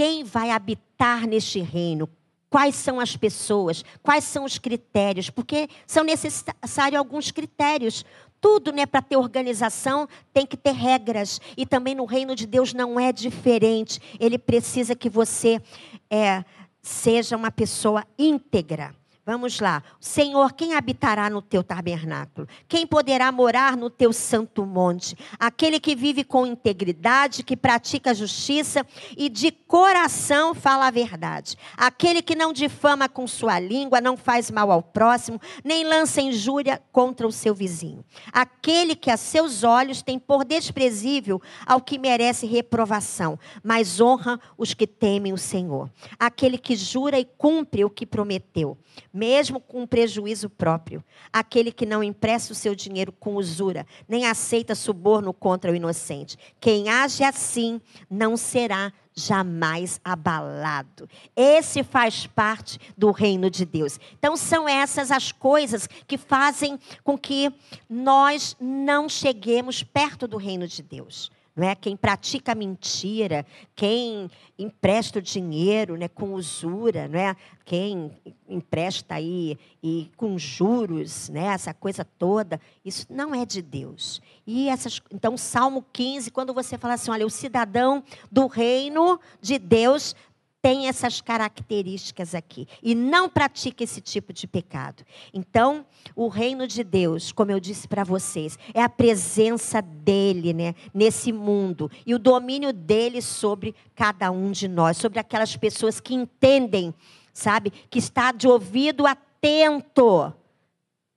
Quem 0.00 0.24
vai 0.24 0.50
habitar 0.50 1.26
neste 1.26 1.60
reino? 1.60 2.08
Quais 2.48 2.74
são 2.74 2.98
as 2.98 3.18
pessoas? 3.18 3.84
Quais 4.02 4.24
são 4.24 4.46
os 4.46 4.56
critérios? 4.56 5.28
Porque 5.28 5.68
são 5.86 6.02
necessários 6.02 6.98
alguns 6.98 7.30
critérios. 7.30 8.02
Tudo, 8.40 8.72
né, 8.72 8.86
para 8.86 9.02
ter 9.02 9.18
organização, 9.18 10.08
tem 10.32 10.46
que 10.46 10.56
ter 10.56 10.72
regras. 10.72 11.38
E 11.54 11.66
também 11.66 11.94
no 11.94 12.06
reino 12.06 12.34
de 12.34 12.46
Deus 12.46 12.72
não 12.72 12.98
é 12.98 13.12
diferente. 13.12 14.00
Ele 14.18 14.38
precisa 14.38 14.96
que 14.96 15.10
você 15.10 15.60
é, 16.08 16.46
seja 16.80 17.36
uma 17.36 17.50
pessoa 17.50 18.02
íntegra. 18.18 18.94
Vamos 19.30 19.60
lá. 19.60 19.80
Senhor, 20.00 20.54
quem 20.54 20.74
habitará 20.74 21.30
no 21.30 21.40
teu 21.40 21.62
tabernáculo? 21.62 22.48
Quem 22.66 22.84
poderá 22.84 23.30
morar 23.30 23.76
no 23.76 23.88
teu 23.88 24.12
santo 24.12 24.66
monte? 24.66 25.16
Aquele 25.38 25.78
que 25.78 25.94
vive 25.94 26.24
com 26.24 26.44
integridade, 26.44 27.44
que 27.44 27.56
pratica 27.56 28.12
justiça 28.12 28.84
e 29.16 29.28
de 29.28 29.52
coração 29.52 30.52
fala 30.52 30.88
a 30.88 30.90
verdade. 30.90 31.56
Aquele 31.76 32.22
que 32.22 32.34
não 32.34 32.52
difama 32.52 33.08
com 33.08 33.24
sua 33.28 33.60
língua, 33.60 34.00
não 34.00 34.16
faz 34.16 34.50
mal 34.50 34.68
ao 34.68 34.82
próximo, 34.82 35.40
nem 35.62 35.84
lança 35.84 36.20
injúria 36.20 36.82
contra 36.90 37.24
o 37.24 37.30
seu 37.30 37.54
vizinho. 37.54 38.04
Aquele 38.32 38.96
que 38.96 39.12
a 39.12 39.16
seus 39.16 39.62
olhos 39.62 40.02
tem 40.02 40.18
por 40.18 40.44
desprezível 40.44 41.40
ao 41.64 41.80
que 41.80 41.98
merece 41.98 42.46
reprovação, 42.46 43.38
mas 43.62 44.00
honra 44.00 44.40
os 44.58 44.74
que 44.74 44.88
temem 44.88 45.32
o 45.32 45.38
Senhor. 45.38 45.88
Aquele 46.18 46.58
que 46.58 46.74
jura 46.74 47.16
e 47.16 47.24
cumpre 47.24 47.84
o 47.84 47.90
que 47.90 48.04
prometeu 48.04 48.76
mesmo 49.20 49.60
com 49.60 49.86
prejuízo 49.86 50.48
próprio. 50.48 51.04
Aquele 51.30 51.70
que 51.70 51.84
não 51.84 52.02
empresta 52.02 52.54
o 52.54 52.56
seu 52.56 52.74
dinheiro 52.74 53.12
com 53.12 53.34
usura, 53.34 53.86
nem 54.08 54.24
aceita 54.24 54.74
suborno 54.74 55.34
contra 55.34 55.70
o 55.70 55.74
inocente. 55.74 56.38
Quem 56.58 56.88
age 56.88 57.22
assim 57.22 57.82
não 58.08 58.34
será 58.34 58.90
jamais 59.14 60.00
abalado. 60.02 61.06
Esse 61.36 61.84
faz 61.84 62.26
parte 62.26 62.78
do 62.96 63.10
reino 63.10 63.50
de 63.50 63.66
Deus. 63.66 64.00
Então 64.18 64.38
são 64.38 64.66
essas 64.66 65.10
as 65.10 65.30
coisas 65.30 65.86
que 66.06 66.16
fazem 66.16 66.78
com 67.04 67.18
que 67.18 67.52
nós 67.90 68.56
não 68.58 69.06
cheguemos 69.06 69.82
perto 69.82 70.26
do 70.26 70.38
reino 70.38 70.66
de 70.66 70.82
Deus 70.82 71.30
não 71.54 71.68
é? 71.68 71.74
Quem 71.74 71.96
pratica 71.96 72.54
mentira, 72.54 73.44
quem 73.74 74.30
empresta 74.58 75.18
o 75.18 75.22
dinheiro, 75.22 75.96
né, 75.96 76.08
com 76.08 76.34
usura, 76.34 77.08
não 77.08 77.18
é? 77.18 77.36
Quem 77.64 78.10
empresta 78.48 79.14
aí 79.14 79.58
e 79.82 80.10
com 80.16 80.38
juros, 80.38 81.28
né, 81.28 81.46
essa 81.46 81.72
coisa 81.72 82.04
toda, 82.04 82.60
isso 82.84 83.06
não 83.10 83.34
é 83.34 83.44
de 83.44 83.62
Deus. 83.62 84.20
E 84.46 84.68
essas, 84.68 85.00
então 85.12 85.36
Salmo 85.36 85.84
15, 85.92 86.30
quando 86.30 86.52
você 86.52 86.76
fala 86.76 86.94
assim, 86.94 87.10
olha, 87.10 87.26
o 87.26 87.30
cidadão 87.30 88.02
do 88.30 88.46
reino 88.46 89.20
de 89.40 89.58
Deus 89.58 90.14
tem 90.62 90.88
essas 90.88 91.20
características 91.20 92.34
aqui 92.34 92.68
e 92.82 92.94
não 92.94 93.28
pratica 93.28 93.82
esse 93.82 94.00
tipo 94.00 94.32
de 94.32 94.46
pecado. 94.46 95.04
Então, 95.32 95.86
o 96.14 96.28
reino 96.28 96.66
de 96.66 96.84
Deus, 96.84 97.32
como 97.32 97.50
eu 97.50 97.58
disse 97.58 97.88
para 97.88 98.04
vocês, 98.04 98.58
é 98.74 98.82
a 98.82 98.88
presença 98.88 99.80
dele, 99.80 100.52
né, 100.52 100.74
nesse 100.92 101.32
mundo 101.32 101.90
e 102.04 102.14
o 102.14 102.18
domínio 102.18 102.72
dele 102.72 103.22
sobre 103.22 103.74
cada 103.94 104.30
um 104.30 104.50
de 104.50 104.68
nós, 104.68 104.96
sobre 104.96 105.18
aquelas 105.18 105.56
pessoas 105.56 105.98
que 105.98 106.14
entendem, 106.14 106.94
sabe, 107.32 107.70
que 107.88 107.98
está 107.98 108.32
de 108.32 108.46
ouvido 108.46 109.06
atento. 109.06 110.34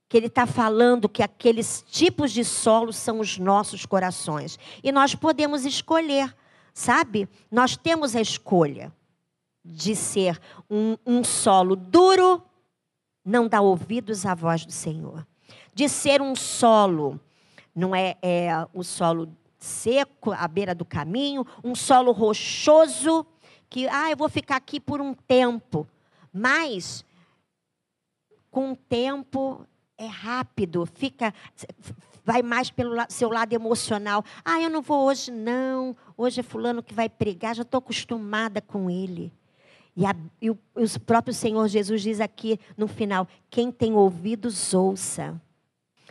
Que 0.08 0.17
ele 0.17 0.27
está 0.27 0.45
falando 0.45 1.10
que 1.10 1.23
aqueles 1.23 1.84
tipos 1.89 2.32
de 2.32 2.45
solo 2.45 2.93
são 2.93 3.19
os 3.19 3.39
nossos 3.39 3.84
corações. 3.84 4.60
E 4.84 4.91
nós 4.91 5.15
podemos 5.15 5.65
escolher, 5.65 6.34
sabe? 6.71 7.27
Nós 7.49 7.75
temos 7.75 8.15
a 8.15 8.21
escolha 8.21 8.93
de 9.63 9.95
ser 9.95 10.39
um, 10.69 10.97
um 11.06 11.23
solo 11.23 11.76
duro, 11.76 12.43
não 13.23 13.47
dá 13.47 13.62
ouvidos 13.62 14.26
à 14.26 14.36
voz 14.36 14.65
do 14.65 14.71
Senhor. 14.71 15.26
De 15.73 15.88
ser 15.88 16.21
um 16.21 16.36
solo, 16.36 17.19
não 17.73 17.95
é, 17.95 18.17
é 18.21 18.49
o 18.73 18.84
solo 18.84 19.30
seco, 19.58 20.32
à 20.32 20.47
beira 20.47 20.76
do 20.76 20.84
caminho, 20.84 21.45
um 21.63 21.73
solo 21.73 22.12
rochoso, 22.12 23.26
que, 23.69 23.88
ah, 23.88 24.12
eu 24.12 24.17
vou 24.17 24.30
ficar 24.30 24.58
aqui 24.58 24.80
por 24.80 24.99
um 24.99 25.13
tempo. 25.13 25.88
Mas, 26.32 27.06
com 28.52 28.73
o 28.73 28.76
tempo, 28.76 29.65
é 29.97 30.06
rápido, 30.06 30.86
fica, 30.86 31.34
vai 32.26 32.41
mais 32.41 32.69
pelo 32.69 32.95
seu 33.10 33.30
lado 33.30 33.54
emocional. 33.54 34.23
Ah, 34.43 34.60
eu 34.62 34.69
não 34.69 34.82
vou 34.82 35.06
hoje, 35.06 35.32
não. 35.32 35.95
Hoje 36.17 36.41
é 36.41 36.43
fulano 36.43 36.84
que 36.84 36.93
vai 36.93 37.08
pregar, 37.08 37.56
já 37.56 37.63
estou 37.63 37.80
acostumada 37.80 38.62
com 38.62 38.89
ele. 38.89 39.32
E, 39.95 40.06
a, 40.06 40.15
e, 40.41 40.49
o, 40.49 40.58
e 40.77 40.84
o 40.84 40.99
próprio 41.01 41.34
Senhor 41.34 41.67
Jesus 41.67 42.01
diz 42.01 42.19
aqui 42.19 42.60
no 42.77 42.88
final: 42.88 43.27
quem 43.49 43.71
tem 43.71 43.93
ouvidos, 43.93 44.73
ouça. 44.73 45.39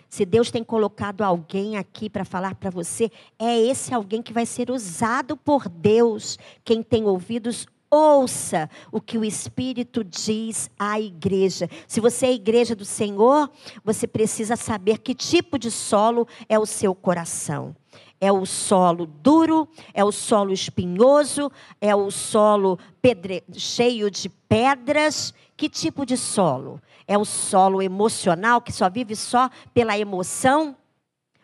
Se 0.09 0.27
Deus 0.27 0.51
tem 0.51 0.63
colocado 0.63 1.23
alguém 1.23 1.79
aqui 1.79 2.11
para 2.11 2.25
falar 2.25 2.55
para 2.55 2.69
você, 2.69 3.11
é 3.39 3.59
esse 3.59 3.95
alguém 3.95 4.21
que 4.21 4.33
vai 4.33 4.45
ser 4.45 4.71
usado 4.71 5.39
por 5.39 5.71
Deus. 5.71 6.39
Quem 6.63 6.83
tem 6.83 7.05
ouvidos, 7.07 7.67
ouça 7.91 8.69
o 8.91 9.01
que 9.01 9.17
o 9.17 9.25
Espírito 9.25 10.05
diz 10.05 10.71
à 10.79 11.01
igreja. 11.01 11.69
Se 11.89 11.99
você 11.99 12.27
é 12.27 12.29
a 12.29 12.33
igreja 12.33 12.77
do 12.77 12.85
Senhor, 12.85 13.51
você 13.83 14.07
precisa 14.07 14.55
saber 14.55 14.99
que 14.99 15.15
tipo 15.15 15.59
de 15.59 15.71
solo 15.71 16.29
é 16.47 16.59
o 16.59 16.67
seu 16.67 16.95
coração. 16.95 17.75
É 18.23 18.31
o 18.31 18.47
solo 18.47 19.05
duro, 19.05 19.69
é 19.93 20.05
o 20.05 20.13
solo 20.13 20.53
espinhoso, 20.53 21.51
é 21.81 21.93
o 21.93 22.09
solo 22.09 22.79
pedre... 23.01 23.43
cheio 23.53 24.09
de 24.09 24.29
pedras. 24.29 25.35
Que 25.57 25.69
tipo 25.69 26.07
de 26.07 26.17
solo? 26.17 26.81
É 27.05 27.19
o 27.19 27.25
solo 27.25 27.83
emocional 27.83 28.61
que 28.61 28.71
só 28.71 28.89
vive 28.89 29.17
só 29.17 29.51
pela 29.75 29.99
emoção? 29.99 30.77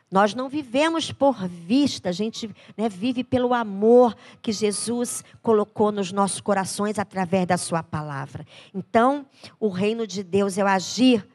Nós 0.08 0.36
não 0.36 0.48
vivemos 0.48 1.10
por 1.10 1.48
vista, 1.48 2.10
a 2.10 2.12
gente 2.12 2.48
né, 2.76 2.88
vive 2.88 3.24
pelo 3.24 3.52
amor 3.52 4.16
que 4.40 4.52
Jesus 4.52 5.24
colocou 5.42 5.90
nos 5.90 6.12
nossos 6.12 6.40
corações 6.40 6.96
através 6.96 7.44
da 7.44 7.56
Sua 7.56 7.82
palavra. 7.82 8.46
Então, 8.72 9.26
o 9.58 9.68
reino 9.68 10.06
de 10.06 10.22
Deus 10.22 10.56
é 10.56 10.62
o 10.62 10.68
agir 10.68 11.26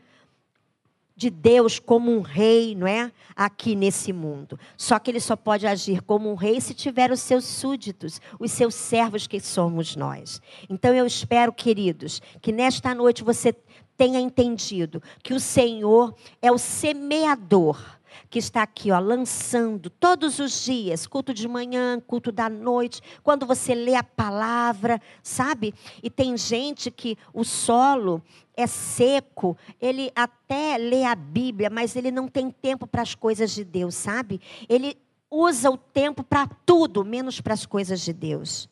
de 1.15 1.29
Deus 1.29 1.79
como 1.79 2.11
um 2.11 2.21
rei, 2.21 2.75
não 2.75 2.87
é? 2.87 3.11
Aqui 3.35 3.75
nesse 3.75 4.11
mundo. 4.11 4.59
Só 4.77 4.97
que 4.99 5.11
ele 5.11 5.19
só 5.19 5.35
pode 5.35 5.67
agir 5.67 6.01
como 6.01 6.31
um 6.31 6.35
rei 6.35 6.59
se 6.59 6.73
tiver 6.73 7.11
os 7.11 7.19
seus 7.19 7.45
súditos, 7.45 8.19
os 8.39 8.51
seus 8.51 8.75
servos 8.75 9.27
que 9.27 9.39
somos 9.39 9.95
nós. 9.95 10.41
Então 10.69 10.93
eu 10.93 11.05
espero, 11.05 11.53
queridos, 11.53 12.21
que 12.41 12.51
nesta 12.51 12.93
noite 12.93 13.23
você 13.23 13.55
tenha 13.95 14.19
entendido 14.19 15.01
que 15.21 15.33
o 15.33 15.39
Senhor 15.39 16.15
é 16.41 16.51
o 16.51 16.57
semeador 16.57 17.79
que 18.33 18.39
está 18.39 18.63
aqui, 18.63 18.89
ó, 18.89 18.97
lançando 18.97 19.91
todos 19.91 20.39
os 20.39 20.65
dias, 20.65 21.05
culto 21.05 21.35
de 21.35 21.47
manhã, 21.47 21.99
culto 21.99 22.31
da 22.31 22.49
noite, 22.49 22.99
quando 23.21 23.45
você 23.45 23.75
lê 23.75 23.93
a 23.93 24.03
palavra, 24.03 24.99
sabe? 25.21 25.71
E 26.01 26.09
tem 26.09 26.35
gente 26.35 26.89
que 26.89 27.15
o 27.31 27.43
solo 27.43 28.23
é 28.57 28.65
seco, 28.65 29.55
ele 29.79 30.11
até 30.15 30.79
lê 30.79 31.03
a 31.03 31.13
Bíblia, 31.13 31.69
mas 31.69 31.95
ele 31.95 32.09
não 32.09 32.27
tem 32.27 32.49
tempo 32.49 32.87
para 32.87 33.03
as 33.03 33.13
coisas 33.13 33.51
de 33.51 33.63
Deus, 33.63 33.93
sabe? 33.93 34.41
Ele 34.67 34.97
usa 35.29 35.69
o 35.69 35.77
tempo 35.77 36.23
para 36.23 36.47
tudo, 36.65 37.05
menos 37.05 37.39
para 37.39 37.53
as 37.53 37.67
coisas 37.67 38.01
de 38.01 38.13
Deus. 38.13 38.67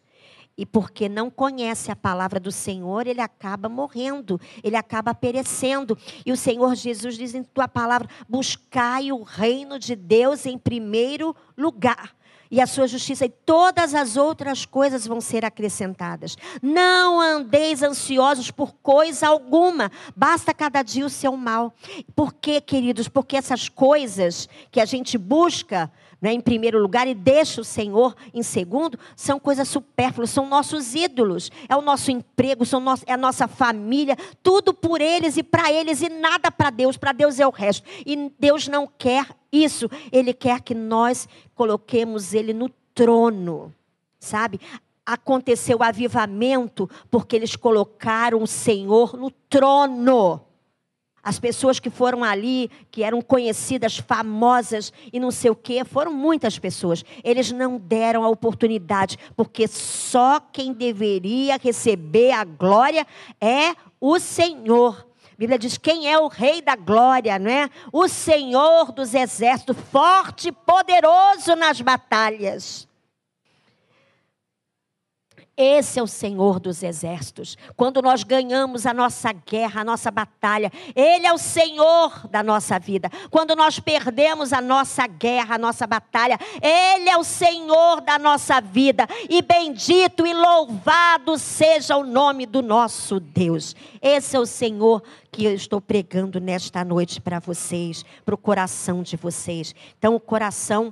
E 0.58 0.66
porque 0.66 1.08
não 1.08 1.30
conhece 1.30 1.92
a 1.92 1.96
palavra 1.96 2.40
do 2.40 2.52
Senhor, 2.52 3.08
ele 3.08 3.22
acaba 3.22 3.70
morrendo, 3.70 4.40
ele 4.64 4.76
acaba 4.76 5.14
perecendo. 5.16 5.98
E 6.26 6.32
o 6.32 6.38
Senhor 6.38 6.76
Jesus 6.76 7.18
diz 7.18 7.34
em 7.34 7.44
tua 7.44 7.68
palavra: 7.68 8.08
buscai 8.28 9.12
o 9.12 9.24
reino 9.24 9.80
de 9.80 9.96
Deus 9.96 10.46
em 10.46 10.58
primeiro 10.58 11.36
lugar 11.58 12.16
e 12.52 12.60
a 12.60 12.68
sua 12.68 12.86
justiça, 12.86 13.26
e 13.26 13.30
todas 13.30 13.96
as 13.96 14.18
outras 14.18 14.66
coisas 14.66 15.08
vão 15.08 15.22
ser 15.22 15.46
acrescentadas. 15.46 16.38
Não 16.62 17.22
andeis 17.22 17.82
ansiosos 17.82 18.52
por 18.52 18.74
coisa 18.74 19.30
alguma, 19.30 19.90
basta 20.14 20.54
cada 20.54 20.84
dia 20.84 21.06
o 21.06 21.10
seu 21.10 21.38
mal. 21.38 21.74
Por 22.14 22.34
quê, 22.34 22.60
queridos? 22.60 23.08
Porque 23.08 23.38
essas 23.38 23.70
coisas 23.70 24.50
que 24.70 24.82
a 24.82 24.86
gente 24.86 25.18
busca, 25.18 25.90
né, 26.22 26.32
em 26.32 26.40
primeiro 26.40 26.80
lugar 26.80 27.08
e 27.08 27.16
deixa 27.16 27.60
o 27.62 27.66
Senhor 27.66 28.16
em 28.32 28.44
segundo, 28.44 28.98
são 29.16 29.40
coisas 29.40 29.68
supérfluas, 29.68 30.30
são 30.30 30.48
nossos 30.48 30.94
ídolos, 30.94 31.52
é 31.68 31.76
o 31.76 31.82
nosso 31.82 32.12
emprego, 32.12 32.64
são 32.64 32.80
nosso, 32.80 33.04
é 33.08 33.14
a 33.14 33.18
nossa 33.18 33.48
família, 33.48 34.16
tudo 34.44 34.72
por 34.74 35.02
eles 35.02 35.36
e 35.36 35.44
para 35.44 35.72
eles 35.72 36.02
e 36.02 36.10
nada 36.10 36.52
para 36.52 36.70
Deus, 36.70 36.96
para 36.96 37.12
Deus 37.12 37.40
é 37.40 37.48
o 37.48 37.50
resto. 37.50 37.88
E 38.06 38.32
Deus 38.38 38.68
não 38.68 38.86
quer 38.86 39.26
isso, 39.52 39.90
Ele 40.12 40.34
quer 40.34 40.62
que 40.62 40.76
nós 40.76 41.28
coloquemos 41.56 42.34
Ele 42.34 42.54
no 42.54 42.70
trono, 42.94 43.74
sabe? 44.20 44.60
Aconteceu 45.04 45.80
o 45.80 45.84
avivamento 45.84 46.88
porque 47.10 47.36
eles 47.36 47.56
colocaram 47.56 48.44
o 48.44 48.48
Senhor 48.48 49.18
no 49.18 49.32
trono. 49.32 50.51
As 51.24 51.40
pessoas 51.40 51.80
que 51.80 51.90
foram 51.90 52.24
ali, 52.24 52.70
que 52.90 53.04
eram 53.04 53.22
conhecidas, 53.22 53.98
famosas 53.98 54.92
e 55.14 55.20
não 55.20 55.30
sei 55.30 55.52
o 55.52 55.56
quê, 55.56 55.84
foram 55.86 56.12
muitas 56.12 56.58
pessoas. 56.58 57.06
Eles 57.24 57.52
não 57.52 57.78
deram 57.78 58.24
a 58.24 58.30
oportunidade, 58.30 59.18
porque 59.36 59.68
só 59.68 60.40
quem 60.40 60.74
deveria 60.74 61.58
receber 61.58 62.32
a 62.32 62.44
glória 62.44 63.06
é 63.40 63.76
o 64.00 64.20
Senhor. 64.20 65.08
Bíblia 65.38 65.60
diz: 65.60 65.78
quem 65.78 66.12
é 66.12 66.20
o 66.20 66.28
Rei 66.28 66.62
da 66.62 66.76
glória, 66.76 67.38
não 67.38 67.50
é? 67.50 67.70
O 67.92 68.08
Senhor 68.08 68.92
dos 68.92 69.14
exércitos, 69.14 69.78
forte 69.92 70.50
e 70.50 70.52
poderoso 70.52 71.56
nas 71.56 71.82
batalhas. 71.82 72.88
Esse 75.62 76.00
é 76.00 76.04
o 76.04 76.08
Senhor 76.08 76.60
dos 76.60 76.82
exércitos. 76.82 77.56
Quando 77.76 78.02
nós 78.02 78.24
ganhamos 78.24 78.88
a 78.88 78.94
nossa 78.96 79.32
guerra, 79.32 79.82
a 79.82 79.84
nossa 79.84 80.10
batalha, 80.10 80.72
Ele 80.96 81.28
é 81.28 81.32
o 81.32 81.38
Senhor 81.38 82.28
da 82.30 82.42
nossa 82.42 82.80
vida. 82.80 83.12
Quando 83.30 83.56
nós 83.56 83.80
perdemos 83.80 84.54
a 84.54 84.60
nossa 84.60 85.06
guerra, 85.06 85.56
a 85.56 85.60
nossa 85.60 85.86
batalha, 85.86 86.40
Ele 86.60 87.08
é 87.08 87.16
o 87.16 87.24
Senhor 87.24 88.02
da 88.02 88.18
nossa 88.18 88.60
vida. 88.60 89.06
E 89.30 89.44
bendito 89.44 90.26
e 90.26 90.34
louvado 90.34 91.38
seja 91.38 91.96
o 91.96 92.04
nome 92.04 92.48
do 92.48 92.64
nosso 92.64 93.20
Deus. 93.20 93.76
Esse 94.02 94.36
é 94.36 94.40
o 94.40 94.48
Senhor 94.48 95.04
que 95.32 95.46
eu 95.46 95.54
estou 95.54 95.80
pregando 95.80 96.40
nesta 96.40 96.84
noite 96.84 97.22
para 97.22 97.38
vocês, 97.38 98.04
para 98.26 98.34
o 98.34 98.38
coração 98.38 99.04
de 99.04 99.16
vocês. 99.16 99.76
Então, 99.96 100.16
o 100.16 100.20
coração 100.20 100.92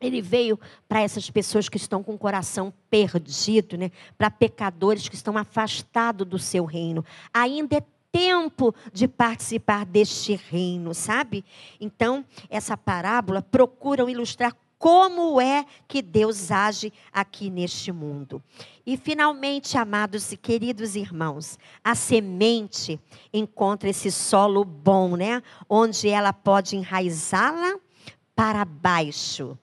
ele 0.00 0.20
veio 0.20 0.58
para 0.88 1.00
essas 1.00 1.30
pessoas 1.30 1.68
que 1.68 1.76
estão 1.76 2.02
com 2.02 2.14
o 2.14 2.18
coração 2.18 2.72
perdido, 2.90 3.76
né? 3.76 3.90
para 4.16 4.30
pecadores 4.30 5.08
que 5.08 5.14
estão 5.14 5.36
afastados 5.38 6.26
do 6.26 6.38
seu 6.38 6.64
reino. 6.64 7.04
Ainda 7.32 7.76
é 7.76 7.82
tempo 8.12 8.74
de 8.92 9.08
participar 9.08 9.84
deste 9.84 10.34
reino, 10.34 10.94
sabe? 10.94 11.44
Então, 11.80 12.24
essa 12.48 12.76
parábola 12.76 13.42
procura 13.42 14.10
ilustrar 14.10 14.56
como 14.78 15.40
é 15.40 15.64
que 15.88 16.02
Deus 16.02 16.50
age 16.50 16.92
aqui 17.12 17.48
neste 17.48 17.90
mundo. 17.90 18.42
E 18.84 18.96
finalmente, 18.96 19.78
amados 19.78 20.32
e 20.32 20.36
queridos 20.36 20.96
irmãos, 20.96 21.58
a 21.82 21.94
semente 21.94 23.00
encontra 23.32 23.88
esse 23.88 24.12
solo 24.12 24.64
bom, 24.64 25.16
né? 25.16 25.42
Onde 25.68 26.08
ela 26.08 26.32
pode 26.32 26.76
enraizá-la 26.76 27.78
para 28.34 28.64
baixo 28.64 29.58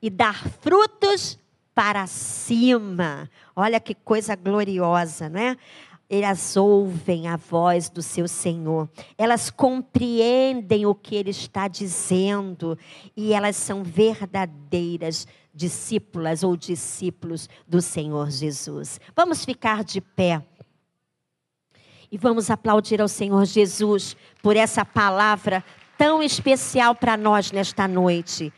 e 0.00 0.08
dar 0.10 0.48
frutos 0.48 1.38
para 1.74 2.06
cima. 2.06 3.30
Olha 3.54 3.78
que 3.78 3.94
coisa 3.94 4.34
gloriosa, 4.34 5.28
não 5.28 5.40
é? 5.40 5.56
Elas 6.10 6.56
ouvem 6.56 7.28
a 7.28 7.36
voz 7.36 7.90
do 7.90 8.00
seu 8.00 8.26
Senhor, 8.26 8.88
elas 9.18 9.50
compreendem 9.50 10.86
o 10.86 10.94
que 10.94 11.14
Ele 11.14 11.30
está 11.30 11.68
dizendo 11.68 12.78
e 13.14 13.34
elas 13.34 13.56
são 13.56 13.84
verdadeiras 13.84 15.26
discípulas 15.52 16.42
ou 16.42 16.56
discípulos 16.56 17.48
do 17.66 17.82
Senhor 17.82 18.30
Jesus. 18.30 18.98
Vamos 19.14 19.44
ficar 19.44 19.84
de 19.84 20.00
pé 20.00 20.42
e 22.10 22.16
vamos 22.16 22.50
aplaudir 22.50 23.00
ao 23.00 23.08
Senhor 23.08 23.44
Jesus 23.44 24.16
por 24.42 24.56
essa 24.56 24.84
palavra 24.84 25.62
tão 25.98 26.22
especial 26.22 26.94
para 26.94 27.16
nós 27.16 27.52
nesta 27.52 27.86
noite. 27.86 28.52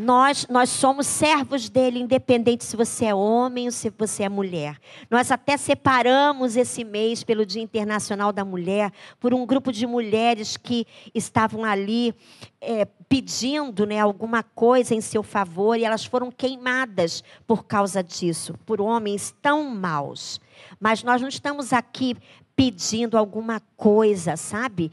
Nós, 0.00 0.46
nós 0.48 0.70
somos 0.70 1.08
servos 1.08 1.68
dele, 1.68 1.98
independente 1.98 2.64
se 2.64 2.76
você 2.76 3.06
é 3.06 3.14
homem 3.14 3.66
ou 3.66 3.72
se 3.72 3.90
você 3.90 4.22
é 4.22 4.28
mulher. 4.28 4.78
Nós 5.10 5.32
até 5.32 5.56
separamos 5.56 6.56
esse 6.56 6.84
mês 6.84 7.24
pelo 7.24 7.44
Dia 7.44 7.60
Internacional 7.60 8.32
da 8.32 8.44
Mulher, 8.44 8.92
por 9.18 9.34
um 9.34 9.44
grupo 9.44 9.72
de 9.72 9.88
mulheres 9.88 10.56
que 10.56 10.86
estavam 11.12 11.64
ali 11.64 12.14
é, 12.60 12.84
pedindo 13.08 13.84
né, 13.84 13.98
alguma 13.98 14.44
coisa 14.44 14.94
em 14.94 15.00
seu 15.00 15.24
favor 15.24 15.76
e 15.76 15.84
elas 15.84 16.04
foram 16.04 16.30
queimadas 16.30 17.24
por 17.44 17.64
causa 17.64 18.00
disso, 18.00 18.54
por 18.64 18.80
homens 18.80 19.34
tão 19.42 19.64
maus. 19.64 20.40
Mas 20.78 21.02
nós 21.02 21.20
não 21.20 21.28
estamos 21.28 21.72
aqui 21.72 22.16
pedindo 22.54 23.18
alguma 23.18 23.60
coisa, 23.76 24.36
sabe? 24.36 24.92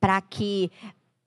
Para 0.00 0.18
que 0.22 0.70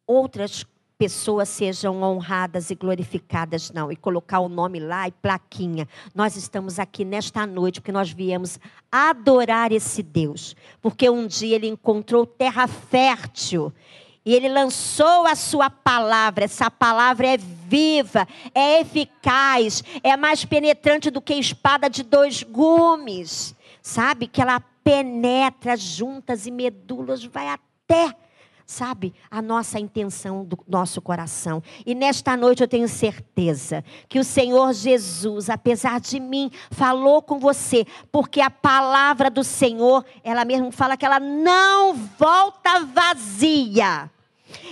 outras 0.07 0.63
pessoas 0.99 1.47
sejam 1.47 2.03
honradas 2.03 2.69
e 2.69 2.75
glorificadas, 2.75 3.71
não. 3.71 3.89
E 3.89 3.95
colocar 3.95 4.41
o 4.41 4.49
nome 4.49 4.81
lá 4.81 5.07
e 5.07 5.11
plaquinha. 5.13 5.87
Nós 6.13 6.35
estamos 6.35 6.77
aqui 6.77 7.05
nesta 7.05 7.47
noite 7.47 7.79
porque 7.79 7.93
nós 7.93 8.11
viemos 8.11 8.59
adorar 8.91 9.71
esse 9.71 10.03
Deus. 10.03 10.57
Porque 10.81 11.09
um 11.09 11.25
dia 11.25 11.55
ele 11.55 11.67
encontrou 11.67 12.25
terra 12.25 12.67
fértil. 12.67 13.73
E 14.25 14.35
ele 14.35 14.49
lançou 14.49 15.25
a 15.25 15.35
sua 15.35 15.69
palavra. 15.69 16.43
Essa 16.43 16.69
palavra 16.69 17.27
é 17.27 17.37
viva, 17.37 18.27
é 18.53 18.81
eficaz, 18.81 19.81
é 20.03 20.17
mais 20.17 20.43
penetrante 20.43 21.09
do 21.09 21.21
que 21.21 21.33
espada 21.33 21.89
de 21.89 22.03
dois 22.03 22.43
gumes. 22.43 23.55
Sabe? 23.81 24.27
Que 24.27 24.41
ela 24.41 24.59
penetra 24.83 25.77
juntas 25.77 26.45
e 26.45 26.51
medulas, 26.51 27.23
vai 27.23 27.47
até 27.47 28.13
sabe, 28.69 29.15
a 29.31 29.41
nossa 29.41 29.79
intenção 29.79 30.45
do 30.45 30.57
nosso 30.67 31.01
coração. 31.01 31.61
E 31.83 31.95
nesta 31.95 32.37
noite 32.37 32.61
eu 32.61 32.67
tenho 32.67 32.87
certeza 32.87 33.83
que 34.07 34.19
o 34.19 34.23
Senhor 34.23 34.73
Jesus, 34.73 35.49
apesar 35.49 35.99
de 35.99 36.19
mim, 36.19 36.51
falou 36.69 37.19
com 37.19 37.39
você, 37.39 37.85
porque 38.11 38.39
a 38.39 38.51
palavra 38.51 39.29
do 39.31 39.43
Senhor, 39.43 40.05
ela 40.23 40.45
mesmo 40.45 40.71
fala 40.71 40.95
que 40.95 41.05
ela 41.05 41.19
não 41.19 41.95
volta 41.95 42.81
vazia. 42.85 44.09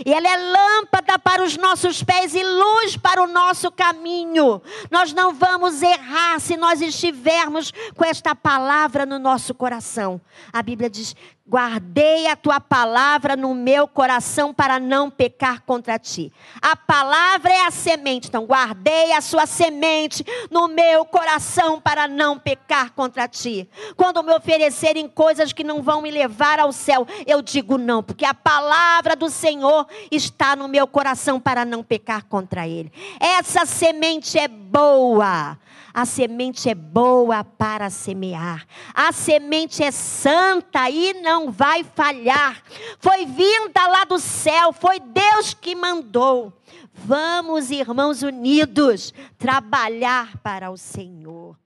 E 0.05 0.13
ela 0.13 0.27
é 0.27 0.37
lâmpada 0.37 1.19
para 1.19 1.43
os 1.43 1.55
nossos 1.57 2.03
pés 2.03 2.33
e 2.33 2.43
luz 2.43 2.97
para 2.97 3.21
o 3.21 3.27
nosso 3.27 3.71
caminho. 3.71 4.61
Nós 4.89 5.13
não 5.13 5.33
vamos 5.33 5.81
errar 5.81 6.39
se 6.39 6.57
nós 6.57 6.81
estivermos 6.81 7.71
com 7.95 8.03
esta 8.03 8.35
palavra 8.35 9.05
no 9.05 9.19
nosso 9.19 9.53
coração. 9.53 10.19
A 10.51 10.63
Bíblia 10.63 10.89
diz: 10.89 11.15
Guardei 11.49 12.27
a 12.27 12.35
tua 12.35 12.59
palavra 12.59 13.37
no 13.37 13.55
meu 13.55 13.87
coração 13.87 14.53
para 14.53 14.81
não 14.81 15.09
pecar 15.09 15.61
contra 15.61 15.97
ti. 15.97 16.29
A 16.61 16.75
palavra 16.75 17.53
é 17.53 17.65
a 17.65 17.71
semente, 17.71 18.27
então 18.27 18.45
guardei 18.45 19.13
a 19.13 19.21
sua 19.21 19.45
semente 19.45 20.25
no 20.51 20.67
meu 20.67 21.05
coração 21.05 21.79
para 21.79 22.05
não 22.05 22.37
pecar 22.37 22.91
contra 22.91 23.29
ti. 23.29 23.69
Quando 23.95 24.21
me 24.23 24.33
oferecerem 24.33 25.07
coisas 25.07 25.53
que 25.53 25.63
não 25.63 25.81
vão 25.81 26.01
me 26.01 26.11
levar 26.11 26.59
ao 26.59 26.73
céu, 26.73 27.07
eu 27.25 27.41
digo 27.41 27.77
não, 27.77 28.03
porque 28.03 28.25
a 28.25 28.33
palavra 28.33 29.15
do 29.15 29.29
Senhor 29.29 29.87
está 30.11 30.53
no 30.53 30.67
meu 30.67 30.85
coração 30.85 31.39
para 31.39 31.63
não 31.63 31.81
pecar 31.81 32.25
contra 32.25 32.67
ele. 32.67 32.91
Essa 33.21 33.65
semente 33.65 34.37
é 34.37 34.49
boa. 34.49 35.57
A 35.97 36.05
semente 36.05 36.69
é 36.69 36.75
boa 36.75 37.43
para 37.43 37.89
semear. 37.89 38.67
A 38.93 39.11
semente 39.11 39.81
é 39.81 39.89
santa 39.89 40.87
e 40.91 41.11
não 41.23 41.51
vai 41.51 41.83
falhar. 41.83 42.61
Foi 42.99 43.25
vinda 43.25 43.87
lá 43.87 44.03
do 44.03 44.19
céu, 44.19 44.71
foi 44.71 44.99
Deus 44.99 45.55
que 45.55 45.73
mandou. 45.73 46.53
Vamos, 46.93 47.71
irmãos 47.71 48.21
unidos, 48.21 49.11
trabalhar 49.39 50.37
para 50.43 50.69
o 50.69 50.77
Senhor. 50.77 51.57